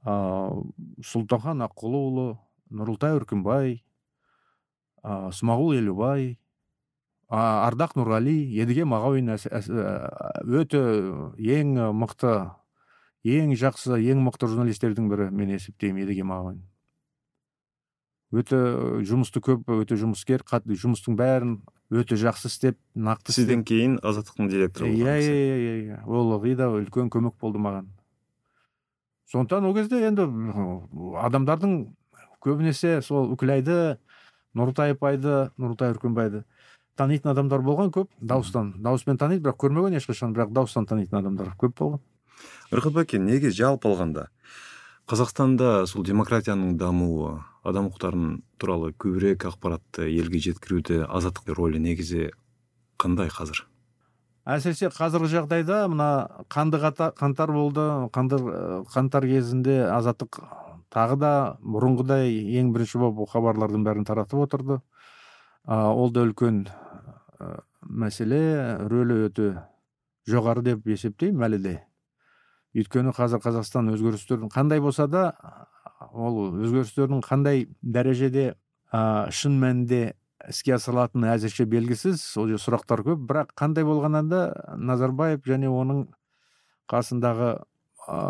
ыыы 0.00 0.64
сұлтанхан 1.04 1.60
аққұлыұлы 1.68 2.38
нұрылтай 2.72 3.18
үркімбай 3.20 3.82
ыыы 5.04 5.32
смағұл 5.36 5.76
елубай. 5.76 6.38
Ардақ 7.30 7.92
нұрғали 7.94 8.34
едіге 8.58 8.84
мағауин 8.90 9.30
ә, 9.30 9.36
өте 10.50 10.80
ең 11.38 11.76
мықты 11.94 12.32
ең 13.22 13.52
жақсы 13.60 14.00
ең 14.10 14.24
мықты 14.26 14.48
журналистердің 14.50 15.06
бірі 15.12 15.28
мен 15.30 15.52
есептеймін 15.54 16.02
едіге 16.08 16.24
мағауин. 16.26 16.64
Өте 18.30 18.58
жұмысты 19.06 19.42
көп 19.42 19.66
өте 19.74 19.96
жұмыскер 19.98 20.42
қат- 20.46 20.66
жұмыстың 20.66 21.16
бәрін 21.18 21.56
өте 21.90 22.14
жақсы 22.18 22.46
істеп 22.50 22.76
нақты 22.94 23.34
сізден 23.34 23.64
кейін 23.66 23.96
азаттықтың 24.02 24.50
директоры 24.50 24.90
иә 24.90 25.16
иә 25.18 25.38
иә 25.62 25.72
иә. 25.86 26.02
Ол 26.06 26.34
ылғи 26.36 26.54
да 26.56 26.68
үлкен 26.70 27.10
көмек 27.10 27.34
болды 27.40 27.58
маған. 27.58 27.88
Сондықтан 29.30 29.66
ол 29.66 29.74
кезде 29.74 30.02
енді 30.06 30.26
адамдардың 31.22 31.74
көбінесе 32.42 33.00
сол 33.02 33.34
үкілайды 33.34 33.98
нұртай 34.54 34.94
апайды 34.94 35.50
нұртай 35.58 35.92
үркімбайды 35.94 36.44
танитын 37.00 37.32
адамдар 37.32 37.64
болған 37.64 37.92
көп 37.94 38.10
дауыстан 38.20 38.74
дауыспен 38.84 39.18
таниды 39.20 39.46
бірақ 39.48 39.60
көрмеген 39.64 39.96
ешқашан 39.98 40.36
бірақ 40.36 40.52
дауыстан 40.56 40.86
танитын 40.86 41.22
адамдар 41.22 41.54
көп 41.60 41.78
болған 41.80 42.02
рахат 42.70 42.96
бәке 42.98 43.18
неге 43.18 43.50
жалпы 43.50 43.88
алғанда 43.90 44.28
қазақстанда 45.10 45.86
сол 45.90 46.04
демократияның 46.06 46.76
дамуы 46.78 47.40
адам 47.66 47.88
құқықтарын 47.90 48.36
туралы 48.62 48.92
көбірек 48.94 49.48
ақпаратты 49.48 50.06
елге 50.06 50.38
жеткіруде 50.44 51.02
азаттық 51.08 51.50
рөлі 51.58 51.80
негізі 51.82 52.30
қандай 53.00 53.32
қазір? 53.32 53.64
Әсіресе 54.46 54.88
қазіргі 54.94 55.32
жағдайда 55.34 55.82
мына 55.90 56.08
қанды 56.52 56.80
қаңтар 56.80 57.52
болды 57.52 57.86
қанды 58.14 58.38
э, 58.38 58.82
қаңтар 58.94 59.26
кезінде 59.28 59.82
азаттық 59.90 60.40
тағы 60.94 61.18
да 61.20 61.32
бұрынғыдай 61.60 62.32
ең 62.60 62.72
бірінші 62.74 63.02
болып 63.02 63.30
хабарлардың 63.34 63.84
бәрін 63.86 64.06
таратып 64.08 64.46
отырды. 64.46 64.80
А, 65.64 65.92
ол 65.92 66.10
да 66.10 66.24
үлкен 66.24 66.64
мәселе 67.82 68.40
рөлі 68.90 69.26
өте 69.28 69.50
жоғары 70.28 70.64
деп 70.64 70.86
есептеймін 70.88 71.46
әлі 71.48 71.60
де. 71.64 71.74
Өйткені 72.76 73.14
қазір 73.16 73.42
қазақстан 73.42 73.90
өзгерістердің 73.94 74.52
қандай 74.52 74.80
болса 74.82 75.08
да 75.10 75.24
ол 76.12 76.52
өзгерістердің 76.52 77.22
қандай 77.26 77.66
дәрежеде 77.82 78.54
ә, 78.92 79.30
шын 79.30 79.58
мәнінде 79.62 80.14
іске 80.48 80.76
асырылатыны 80.76 81.32
әзірше 81.34 81.66
белгісіз 81.70 82.22
ол 82.40 82.54
сұрақтар 82.60 83.02
көп. 83.06 83.26
Бірақ 83.26 83.54
қандай 83.58 83.84
болғаннан 83.84 84.30
да 84.30 84.42
назарбаев 84.76 85.42
және 85.46 85.70
оның 85.70 86.06
қасындағы 86.90 87.52
ә, 88.06 88.20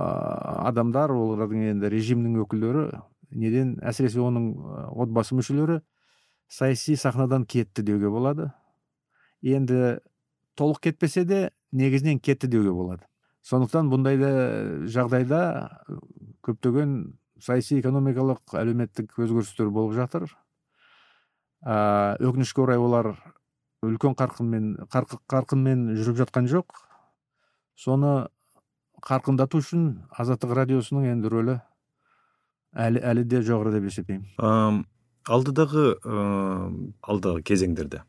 адамдар 0.70 1.12
олардың 1.14 1.68
енді 1.74 1.92
режимнің 1.92 2.40
өкілдері 2.46 2.86
неден 3.30 3.76
әсіресе 3.86 4.22
оның 4.24 4.50
ә, 4.56 4.86
отбасы 5.04 5.36
мүшелері 5.38 5.80
саяси 6.50 6.96
сахнадан 6.96 7.44
кетті 7.46 7.82
деуге 7.82 8.10
болады. 8.10 8.50
Енді 9.42 10.00
толық 10.58 10.80
кетпесе 10.80 11.24
де 11.24 11.50
негізінен 11.72 12.18
кетті 12.20 12.48
деуге 12.48 12.72
болады. 12.74 13.06
Сондықтан 13.46 13.88
бұндай 13.88 14.18
да 14.20 14.30
жағдайда 14.84 15.40
көптеген 16.44 17.14
саяси 17.40 17.78
экономикалық 17.80 18.52
әлеуметтік 18.60 19.14
өзгерістер 19.16 19.70
болып 19.72 19.96
жатыр. 19.96 20.26
Ә, 21.64 22.18
өкінішке 22.20 22.60
орай 22.60 22.76
олар 22.80 23.14
үлкен 23.84 24.12
қарқынмен 24.18 24.86
қарқы- 24.92 25.20
қарқынмен 25.28 25.94
жүріп 25.96 26.20
жатқан 26.26 26.48
жоқ. 26.52 26.76
Соны 27.80 28.28
қарқындату 29.00 29.62
үшін 29.62 30.04
азаттық 30.12 30.52
радиосының 30.58 31.08
енді 31.14 31.32
рөлі 31.32 31.56
әлі, 32.76 33.00
әлі 33.00 33.24
де 33.24 33.40
жоғары 33.40 33.72
деп 33.72 33.88
есептеймін. 33.88 34.84
Алдыдағы 35.30 35.96
ә, 35.96 36.92
алдағы 37.08 37.42
кезеңдерде. 37.42 38.02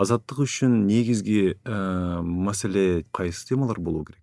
Азаттық 0.00 0.44
үшін 0.44 0.84
негізгі 0.88 1.56
ә, 1.64 2.22
мәселе 2.22 3.04
қайсы 3.14 3.46
темалар 3.48 3.78
болу 3.80 4.04
керек? 4.04 4.20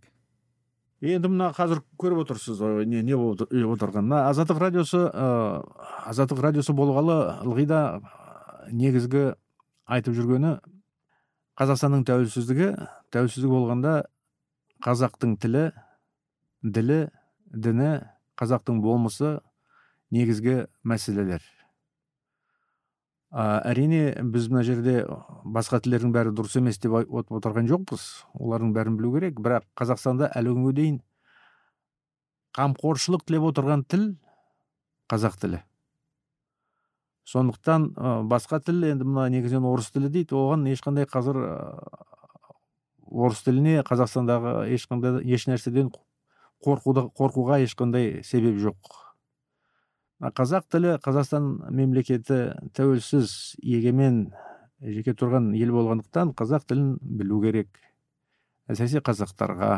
Енді 1.02 1.32
мына 1.34 1.52
қазір 1.58 1.82
көріп 1.98 2.26
отырсыз 2.26 2.60
не 2.86 3.02
не 3.02 3.16
болып 3.18 3.48
отырған 3.50 4.06
мына 4.06 4.26
азаттық 4.30 4.60
радиосы 4.62 5.00
ә, 5.08 5.64
азаттық 6.12 6.44
радиосы 6.46 6.76
болғалы 6.78 7.18
ылғи 7.46 7.66
да 7.72 7.82
негізгі 8.70 9.32
айтып 9.90 10.16
жүргені 10.18 10.58
қазақстанның 11.60 12.06
тәуелсіздігі. 12.08 12.74
Тәуелсіздік 13.14 13.52
болғанда 13.52 13.96
қазақтың 14.86 15.36
тілі 15.42 15.72
ділі 16.64 17.02
діні 17.52 17.92
қазақтың 18.40 18.80
болмысы 18.82 19.40
негізгі 20.12 20.66
мәселелер. 20.84 21.42
Ә, 23.32 23.62
әрине 23.72 24.12
біз 24.34 24.50
мына 24.52 24.64
жерде 24.68 25.06
басқа 25.44 25.80
тілдердің 25.84 26.12
бәрі 26.16 26.34
дұрыс 26.36 26.58
емес 26.60 26.80
деп 26.84 26.98
айтып 27.00 27.32
отырған 27.40 27.70
жоқпыз. 27.72 28.04
Олардың 28.36 28.76
бәрін 28.76 29.00
білу 29.00 29.16
керек. 29.16 29.40
Бірақ 29.40 29.66
қазақстанда 29.80 30.32
әлі 30.36 30.56
күнге 30.58 30.76
дейін 30.78 31.02
қамқоршылық 32.58 33.26
тілеп 33.26 33.48
отырған 33.52 33.86
тіл 33.88 34.08
қазақ 35.12 35.40
тілі. 35.42 35.64
Сондықтан 37.32 37.92
ә, 37.96 38.16
басқа 38.28 38.60
тіл 38.66 38.84
енді 38.90 39.08
мына 39.08 39.30
негізінен 39.32 39.68
орыс 39.70 39.92
тілі 39.96 40.12
дейді. 40.12 40.36
Оған 40.36 40.68
ешқандай 40.72 41.08
қазір 41.08 41.40
ә, 41.40 41.52
орыс 43.08 43.44
тіліне 43.46 43.82
қазақстандағы 43.88 44.66
ешқандай 44.76 45.22
еш 45.24 45.48
нәрседен 45.48 45.94
қорқуға 46.64 47.62
ешқандай 47.64 48.22
себеп 48.28 48.60
жоқ. 48.60 48.92
Қазақ 50.22 50.68
тілі 50.70 50.98
қазақстан 51.02 51.48
мемлекеті 51.74 52.54
тәуелсіз 52.78 53.56
егемен 53.66 54.28
жеке 54.82 55.16
тұрған 55.18 55.56
ел 55.58 55.72
болғандықтан 55.74 56.36
қазақ 56.38 56.68
тілін 56.70 56.92
білу 57.02 57.40
керек. 57.42 57.72
Әсіресе 58.70 59.02
қазақтарға. 59.02 59.72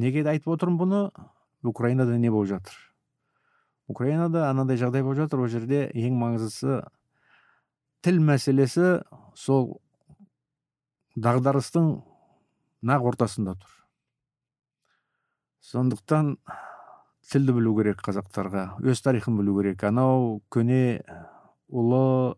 Неге 0.00 0.24
айтып 0.24 0.54
отырмын 0.54 0.80
бұны? 0.80 1.02
Украинада 1.62 2.16
не 2.16 2.30
болып 2.32 2.48
жатыр? 2.54 2.78
Украинада 3.88 4.48
анандай 4.48 4.80
жағдай 4.80 5.04
болып 5.04 5.20
жатыр. 5.20 5.44
Ол 5.44 5.52
жерде 5.52 5.90
ең 5.92 6.16
маңыздысы 6.16 6.80
тіл 8.00 8.22
мәселесі 8.24 9.02
сол 9.36 9.82
дағдарыстың 11.20 11.92
нақ 12.88 13.10
ортасында 13.12 13.58
тұр. 13.60 13.76
Сондықтан 15.60 16.38
тілді 17.30 17.54
білу 17.54 17.76
керек 17.78 18.00
қазақтарға 18.02 18.80
өз 18.82 19.02
тарихын 19.04 19.36
білу 19.38 19.54
керек. 19.60 19.84
Анау 19.86 20.40
көне 20.50 21.02
ұлы 21.70 22.34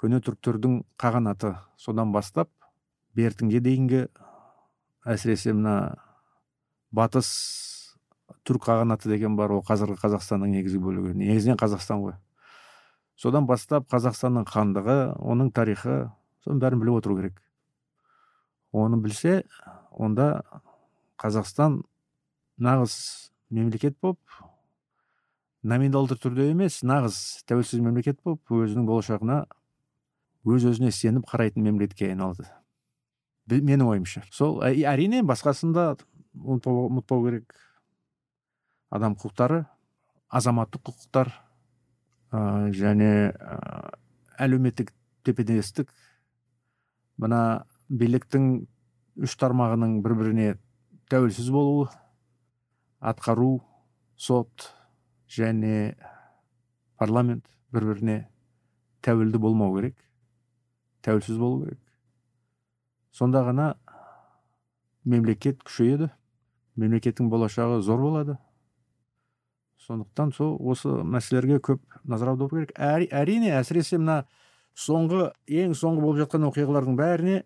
көне 0.00 0.20
түріктердің 0.20 0.82
қағанаты 1.00 1.54
содан 1.80 2.12
бастап 2.12 2.50
бертінге 3.16 3.62
дейінгі 3.64 4.02
әсіресе 5.08 5.54
мына 5.56 5.96
батыс 6.92 7.30
түрік 8.44 8.66
қағанаты 8.66 9.08
деген 9.08 9.36
бар 9.38 9.56
ол 9.56 9.64
қазіргі 9.64 9.96
қазақстанның 10.02 10.52
негізгі 10.58 10.82
бөлігі. 10.82 11.16
Негізінен 11.16 11.60
қазақстан 11.60 12.04
ғой. 12.04 12.18
Содан 13.16 13.46
бастап 13.48 13.88
қазақстанның 13.92 14.48
хандығы 14.52 14.98
оның 15.16 15.52
тарихы 15.54 16.10
соның 16.44 16.60
бәрін 16.60 16.82
біліп 16.82 17.00
отыру 17.00 17.16
керек. 17.20 17.40
Оны 18.72 18.98
білсе 19.00 19.42
онда 19.92 20.42
қазақстан 21.22 21.82
нағыз 22.58 23.31
мемлекет 23.52 23.98
болып 24.00 24.20
номиналды 25.62 26.16
түрде 26.18 26.48
емес 26.50 26.80
нағыз 26.86 27.44
тәуелсіз 27.46 27.82
мемлекет 27.84 28.18
болып 28.24 28.50
өзінің 28.50 28.88
болашағына 28.88 29.42
өз 30.48 30.66
өзіне 30.72 30.90
сеніп 30.94 31.28
қарайтын 31.30 31.62
мемлекетке 31.62 32.08
айналды. 32.10 32.48
Менің 33.52 33.86
ойымша. 33.92 34.24
Сол 34.32 34.62
әрине 34.64 35.22
басқасын 35.26 35.74
да 35.76 35.92
ұмытпау 36.34 37.26
керек 37.28 37.54
адам 38.90 39.14
құқықтары 39.18 39.64
азаматтық 40.32 40.86
құқықтар 40.88 41.30
ә, 42.32 42.40
және 42.72 43.32
ә, 43.36 43.94
әлеуметтік 44.40 44.92
тепе 45.22 45.44
мына 47.20 47.66
биліктің 47.88 48.64
үш 49.22 49.36
тармағының 49.36 50.00
бір 50.02 50.14
біріне 50.18 50.54
тәуелсіз 51.12 51.50
болуы 51.52 51.90
атқару 53.02 53.60
сот 54.16 54.70
және 55.26 55.96
парламент 56.96 57.44
бір 57.74 57.90
біріне 57.90 58.16
тәуелді 59.02 59.42
болмау 59.42 59.74
керек 59.76 59.98
тәуелсіз 61.02 61.38
болу 61.38 61.64
керек. 61.64 61.80
Сонда 63.12 63.42
ғана 63.44 63.72
мемлекет 65.04 65.60
күшейеді 65.66 66.08
мемлекеттің 66.78 67.28
болашағы 67.32 67.80
зор 67.82 68.00
болады. 68.00 68.38
Сондықтан 69.82 70.30
сол 70.32 70.54
осы 70.70 70.88
мәселелерге 70.88 71.58
көп 71.58 71.82
назар 72.04 72.32
аудару 72.32 72.54
керек. 72.54 72.72
Әрине 72.78 73.50
әсіресе 73.58 73.98
мына 73.98 74.22
соңғы 74.78 75.32
ең 75.50 75.74
соңғы 75.76 76.04
болып 76.06 76.22
жатқан 76.22 76.46
оқиғалардың 76.48 76.98
бәріне 77.00 77.40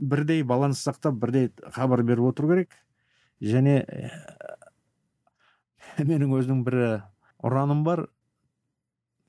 бірдей 0.00 0.42
баланс 0.42 0.80
сақтап 0.86 1.20
бірдей 1.20 1.50
хабар 1.76 2.02
беріп 2.02 2.32
отыру 2.32 2.54
керек. 2.54 2.72
Және 3.40 3.84
менің 6.10 6.34
өзімнің 6.38 6.64
бір 6.66 6.78
ұраным 7.44 7.84
бар. 7.84 8.06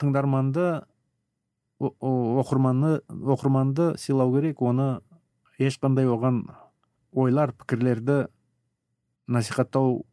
Тыңдарманды 0.02 0.82
оқырманды 1.80 3.02
оқырманды 3.10 3.94
сыйлау 4.02 4.34
керек. 4.36 4.62
Оны 4.62 5.02
ешқандай 5.62 6.10
оған 6.10 6.44
ойлар 7.12 7.54
пікірлерді 7.54 8.26
насихаттау 9.28 10.04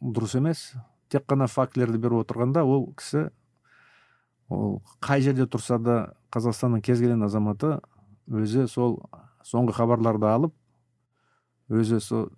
дұрыс 0.00 0.36
емес. 0.38 0.68
Тек 1.08 1.26
қана 1.30 1.46
фактілерді 1.50 2.00
беріп 2.02 2.24
отырғанда 2.24 2.64
ол 2.66 2.90
кісі 2.98 3.28
ол 4.48 4.80
қай 5.02 5.22
жерде 5.22 5.46
тұрса 5.50 5.78
да 5.82 5.96
қазақстанның 6.34 6.82
кез 6.84 7.00
келген 7.02 7.24
азаматы 7.26 7.76
өзі 8.26 8.66
сол 8.70 8.98
соңғы 9.46 9.74
хабарларды 9.78 10.28
алып 10.30 10.54
өзі 11.70 12.00
сол 12.02 12.28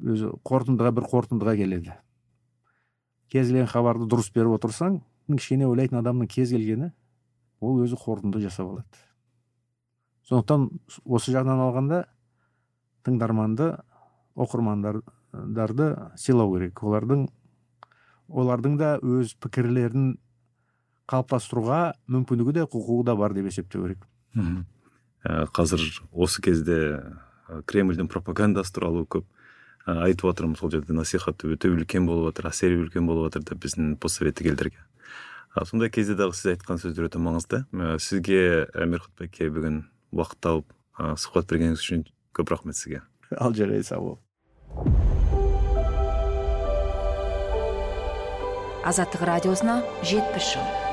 өзі 0.00 0.32
қорытындыға 0.46 0.92
бір 0.96 1.06
қорытындыға 1.10 1.56
келеді. 1.60 1.94
Кез 3.30 3.50
келген 3.50 3.68
хабарды 3.70 4.08
дұрыс 4.10 4.32
беріп 4.34 4.56
отырсаң 4.58 5.00
кішкене 5.30 5.68
ойлайтын 5.68 6.00
адамның 6.00 6.30
кез 6.30 6.50
келгені 6.50 6.90
ол 7.60 7.82
өзі 7.84 7.98
қорытынды 8.00 8.42
жасап 8.42 8.72
алады. 8.72 9.04
Сондықтан 10.26 10.68
осы 11.04 11.34
жағынан 11.34 11.62
алғанда 11.66 12.00
тыңдарманды 13.06 13.70
оқырмандарды 14.40 15.92
сыйлау 16.18 16.56
керек. 16.56 16.82
Олардың 16.82 17.28
олардың 18.30 18.76
да 18.80 18.96
өз 19.02 19.34
пікірлерін 19.42 20.12
қалыптастыруға 21.10 21.80
мүмкіндігі 22.10 22.60
де 22.60 22.66
құқығы 22.70 23.06
да 23.10 23.16
бар 23.18 23.34
деп 23.34 23.50
есептеу 23.50 23.86
керек. 23.86 24.06
Ә, 25.20 25.46
қазір 25.50 25.82
осы 26.12 26.42
кезде 26.42 27.02
кремльдің 27.66 28.08
пропагандасы 28.08 28.72
туралы 28.76 29.04
көп 29.10 29.26
айтып 29.86 30.30
отырмын 30.32 30.58
сол 30.60 30.70
жерде 30.70 30.92
насихат 30.92 31.44
өте 31.44 31.72
үлкен 31.72 32.06
болып 32.06 32.30
жатыр 32.30 32.50
әсері 32.52 32.82
үлкен 32.84 33.06
болып 33.08 33.30
жатыр 33.30 33.48
деп 33.50 33.64
біздің 33.64 33.96
постсоветтік 34.02 34.52
елдерге 34.52 34.84
сондай 35.66 35.90
кезде 35.90 36.14
дағы 36.18 36.36
сіз 36.36 36.52
айтқан 36.54 36.78
сөздер 36.80 37.08
өте 37.08 37.20
маңызды. 37.22 37.64
Сізге 37.98 38.68
мерхат 38.86 39.12
байке 39.18 39.50
бүгін 39.50 39.82
уақыт 40.14 40.38
тауып 40.46 40.70
сұхбат 41.18 41.50
бергеніңіз 41.50 41.82
үшін 41.82 42.04
көп 42.36 42.54
рахмет 42.54 42.78
сізге. 42.78 43.02
Ал 43.36 43.54
жарайды 43.54 43.86
сау 43.86 44.12
бол. 44.12 44.20
Азаттық 48.86 49.26
радиосына 49.26 49.82
жетпіс 50.06 50.54
жыл. 50.54 50.89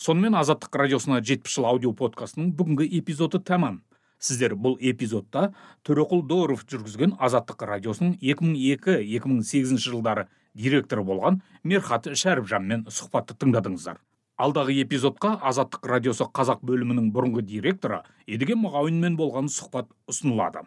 Сонымен 0.00 0.32
азаттық 0.40 0.78
радиосына 0.80 1.18
жетпіс 1.20 1.58
жыл 1.58 1.66
аудио 1.68 1.90
подкастының 1.92 2.54
бүгінгі 2.56 2.86
эпизоды 2.98 3.36
тәмам. 3.44 3.82
Сіздер 4.20 4.54
бұл 4.56 4.78
эпизодта 4.80 5.50
төреқұл 5.84 6.22
доров 6.28 6.62
жүргізген 6.72 7.18
азаттық 7.20 7.66
радиосының 7.68 8.14
2002-2008 8.22 9.76
жылдары 9.84 10.24
директоры 10.56 11.04
болған 11.04 11.42
мерхат 11.64 12.08
шәріпжанмен 12.16 12.86
сұхбатты 12.88 13.36
тыңдадыңыздар. 13.44 13.98
Алдағы 14.40 14.78
эпизодқа 14.80 15.34
азаттық 15.50 15.84
радиосы 15.92 16.24
қазақ 16.32 16.62
бөлімінің 16.64 17.10
бұрынғы 17.12 17.44
директоры 17.44 18.00
едіге 18.24 18.56
мағауинмен 18.56 19.18
болған 19.20 19.52
сұхбат 19.52 19.90
ұсынылады. 20.08 20.64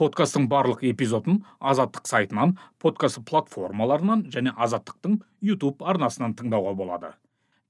Подкасттың 0.00 0.46
барлық 0.48 0.86
эпизодын 0.88 1.42
азаттық 1.60 2.08
сайтынан 2.08 2.56
подкаст 2.80 3.20
платформаларынан 3.28 4.30
және 4.32 4.56
азаттықтың 4.56 5.20
YouTube 5.44 5.84
арнасынан 5.84 6.32
тыңдауға 6.40 6.72
болады. 6.78 7.12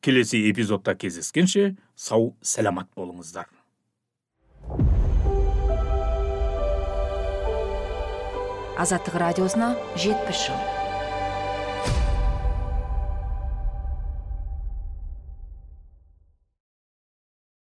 Келесі 0.03 0.42
эпизодта 0.50 0.96
кездескенше 0.98 1.76
сау 1.94 2.34
сәлемат 2.42 2.90
болыңыздар. 2.98 3.46
Азаттык 8.82 9.14
радиосуна 9.14 9.76
жетимиш 9.94 10.48
жыл. 10.48 10.82